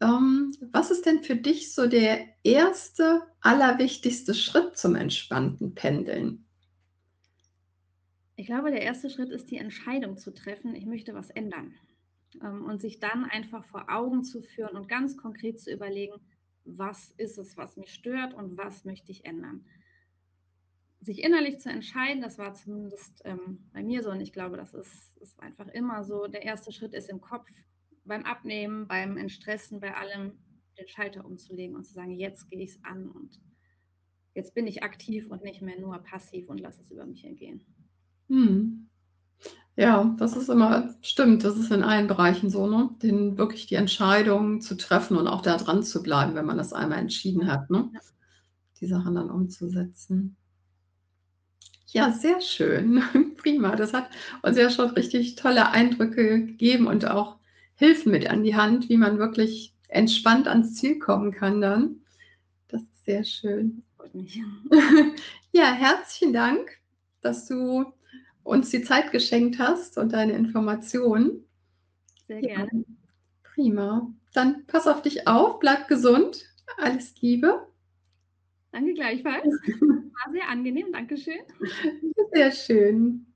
ähm, 0.01 0.53
was 0.73 0.91
ist 0.91 1.07
denn 1.07 1.23
für 1.23 1.37
dich 1.37 1.75
so 1.75 1.87
der 1.87 2.27
erste, 2.45 3.23
allerwichtigste 3.41 4.35
Schritt 4.35 4.77
zum 4.77 4.95
entspannten 4.95 5.75
Pendeln? 5.75 6.45
Ich 8.37 8.47
glaube, 8.47 8.71
der 8.71 8.83
erste 8.83 9.11
Schritt 9.11 9.31
ist 9.31 9.51
die 9.51 9.57
Entscheidung 9.57 10.17
zu 10.17 10.33
treffen, 10.33 10.75
ich 10.77 10.87
möchte 10.87 11.15
was 11.15 11.31
ändern. 11.31 11.75
Ähm, 12.41 12.67
und 12.67 12.81
sich 12.81 13.01
dann 13.01 13.25
einfach 13.25 13.65
vor 13.65 13.87
Augen 13.89 14.23
zu 14.23 14.43
führen 14.43 14.77
und 14.77 14.89
ganz 14.89 15.17
konkret 15.17 15.61
zu 15.61 15.73
überlegen, 15.73 16.21
was 16.77 17.13
ist 17.17 17.39
es, 17.39 17.57
was 17.57 17.77
mich 17.77 17.93
stört 17.93 18.35
und 18.35 18.57
was 18.57 18.85
möchte 18.85 19.13
ich 19.13 19.25
ändern. 19.25 19.65
Sich 21.01 21.23
innerlich 21.23 21.61
zu 21.61 21.71
entscheiden, 21.71 22.23
das 22.23 22.39
war 22.39 22.55
zumindest 22.55 23.23
ähm, 23.25 23.69
bei 23.73 23.83
mir 23.83 24.03
so 24.03 24.11
und 24.11 24.21
ich 24.21 24.33
glaube, 24.33 24.57
das 24.57 24.75
ist, 24.75 25.17
ist 25.19 25.41
einfach 25.41 25.69
immer 25.69 26.05
so. 26.05 26.27
Der 26.27 26.43
erste 26.43 26.73
Schritt 26.73 26.93
ist 26.93 27.09
im 27.09 27.21
Kopf, 27.21 27.49
beim 28.05 28.25
Abnehmen, 28.25 28.89
beim 28.89 29.17
Entstressen, 29.17 29.81
bei 29.81 29.95
allem 29.95 30.33
den 30.79 30.89
Schalter 30.89 31.25
umzulegen 31.25 31.77
und 31.77 31.85
zu 31.85 31.93
sagen, 31.93 32.13
jetzt 32.13 32.51
gehe 32.51 32.61
ich 32.61 32.71
es 32.71 32.85
an 32.85 33.11
und 33.11 33.41
jetzt 34.35 34.55
bin 34.55 34.67
ich 34.67 34.83
aktiv 34.83 35.29
und 35.31 35.43
nicht 35.43 35.63
mehr 35.63 35.79
nur 35.79 35.99
passiv 35.99 36.49
und 36.49 36.61
lasse 36.61 36.83
es 36.83 36.91
über 36.91 37.07
mich 37.07 37.25
ergehen. 37.25 37.65
Hm. 38.29 38.89
Ja, 39.79 40.13
das 40.19 40.37
ist 40.37 40.49
immer 40.49 40.93
stimmt, 41.03 41.45
das 41.45 41.57
ist 41.57 41.71
in 41.71 41.85
allen 41.85 42.09
Bereichen 42.09 42.51
so, 42.51 42.67
ne? 42.67 42.91
Den 43.01 43.39
wirklich 43.39 43.67
die 43.67 43.77
Entscheidung 43.77 44.61
zu 44.61 44.77
treffen 44.77 45.17
und 45.17 45.29
auch 45.29 45.41
da 45.41 45.57
dran 45.57 45.85
zu 45.85 46.03
bleiben, 46.03 46.35
wenn 46.35 46.47
man 46.47 46.59
das 46.59 46.73
einmal 46.73 46.99
entschieden 46.99 47.47
hat, 47.47 47.71
ne? 47.71 47.89
Ja. 47.95 48.01
Die 48.81 48.87
Sachen 48.89 49.15
dann 49.15 49.31
umzusetzen. 49.31 50.37
Ja, 51.87 52.11
sehr 52.11 52.41
schön. 52.41 53.05
Prima. 53.37 53.77
Das 53.77 53.93
hat 53.93 54.11
uns 54.43 54.57
ja 54.59 54.69
schon 54.69 54.91
richtig 54.91 55.37
tolle 55.37 55.71
Eindrücke 55.71 56.45
gegeben 56.47 56.89
und 56.89 57.07
auch 57.09 57.37
Hilfen 57.77 58.11
mit 58.11 58.29
an 58.29 58.43
die 58.43 58.57
Hand, 58.57 58.89
wie 58.89 58.97
man 58.97 59.21
wirklich 59.21 59.75
entspannt 59.87 60.49
ans 60.49 60.75
Ziel 60.75 60.99
kommen 60.99 61.31
kann 61.31 61.61
dann. 61.61 62.01
Das 62.67 62.83
ist 62.83 63.05
sehr 63.05 63.23
schön. 63.23 63.85
Ja, 65.53 65.73
herzlichen 65.73 66.33
Dank, 66.33 66.79
dass 67.21 67.47
du 67.47 67.93
uns 68.49 68.71
die 68.71 68.83
Zeit 68.83 69.13
geschenkt 69.13 69.59
hast 69.59 69.99
und 69.99 70.13
deine 70.13 70.33
Informationen. 70.33 71.45
Sehr 72.27 72.41
gerne. 72.41 72.71
Ja, 72.73 72.85
prima. 73.43 74.13
Dann 74.33 74.67
pass 74.67 74.87
auf 74.87 75.03
dich 75.03 75.27
auf, 75.27 75.59
bleib 75.59 75.89
gesund. 75.89 76.45
Alles 76.77 77.21
Liebe. 77.21 77.67
Danke 78.73 78.95
gleichfalls. 78.95 79.45
War 79.81 80.33
sehr 80.33 80.49
angenehm, 80.49 80.93
Dankeschön. 80.93 81.41
Sehr 82.33 82.53
schön. 82.53 83.27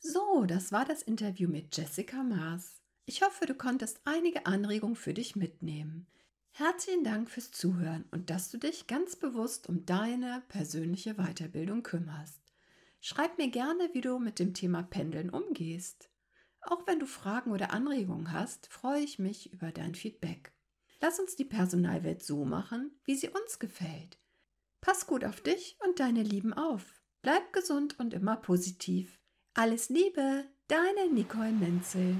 So, 0.00 0.44
das 0.46 0.70
war 0.70 0.84
das 0.84 1.00
Interview 1.00 1.48
mit 1.48 1.74
Jessica 1.74 2.22
Maas. 2.22 2.82
Ich 3.06 3.22
hoffe, 3.22 3.46
du 3.46 3.54
konntest 3.54 4.00
einige 4.04 4.44
Anregungen 4.44 4.96
für 4.96 5.14
dich 5.14 5.34
mitnehmen. 5.34 6.06
Herzlichen 6.50 7.04
Dank 7.04 7.30
fürs 7.30 7.50
Zuhören 7.50 8.04
und 8.10 8.28
dass 8.28 8.50
du 8.50 8.58
dich 8.58 8.86
ganz 8.86 9.16
bewusst 9.16 9.68
um 9.68 9.86
deine 9.86 10.42
persönliche 10.48 11.14
Weiterbildung 11.14 11.82
kümmerst. 11.82 12.43
Schreib 13.06 13.36
mir 13.36 13.50
gerne, 13.50 13.90
wie 13.92 14.00
du 14.00 14.18
mit 14.18 14.38
dem 14.38 14.54
Thema 14.54 14.82
Pendeln 14.82 15.28
umgehst. 15.28 16.08
Auch 16.62 16.86
wenn 16.86 16.98
du 16.98 17.04
Fragen 17.04 17.52
oder 17.52 17.70
Anregungen 17.70 18.32
hast, 18.32 18.66
freue 18.68 19.02
ich 19.02 19.18
mich 19.18 19.52
über 19.52 19.72
dein 19.72 19.94
Feedback. 19.94 20.54
Lass 21.02 21.20
uns 21.20 21.36
die 21.36 21.44
Personalwelt 21.44 22.22
so 22.22 22.46
machen, 22.46 22.98
wie 23.04 23.14
sie 23.14 23.28
uns 23.28 23.58
gefällt. 23.58 24.18
Pass 24.80 25.06
gut 25.06 25.22
auf 25.22 25.42
dich 25.42 25.76
und 25.86 26.00
deine 26.00 26.22
Lieben 26.22 26.54
auf. 26.54 27.02
Bleib 27.20 27.52
gesund 27.52 27.98
und 27.98 28.14
immer 28.14 28.36
positiv. 28.36 29.20
Alles 29.52 29.90
Liebe, 29.90 30.46
deine 30.68 31.12
Nicole 31.12 31.52
Menzel. 31.52 32.16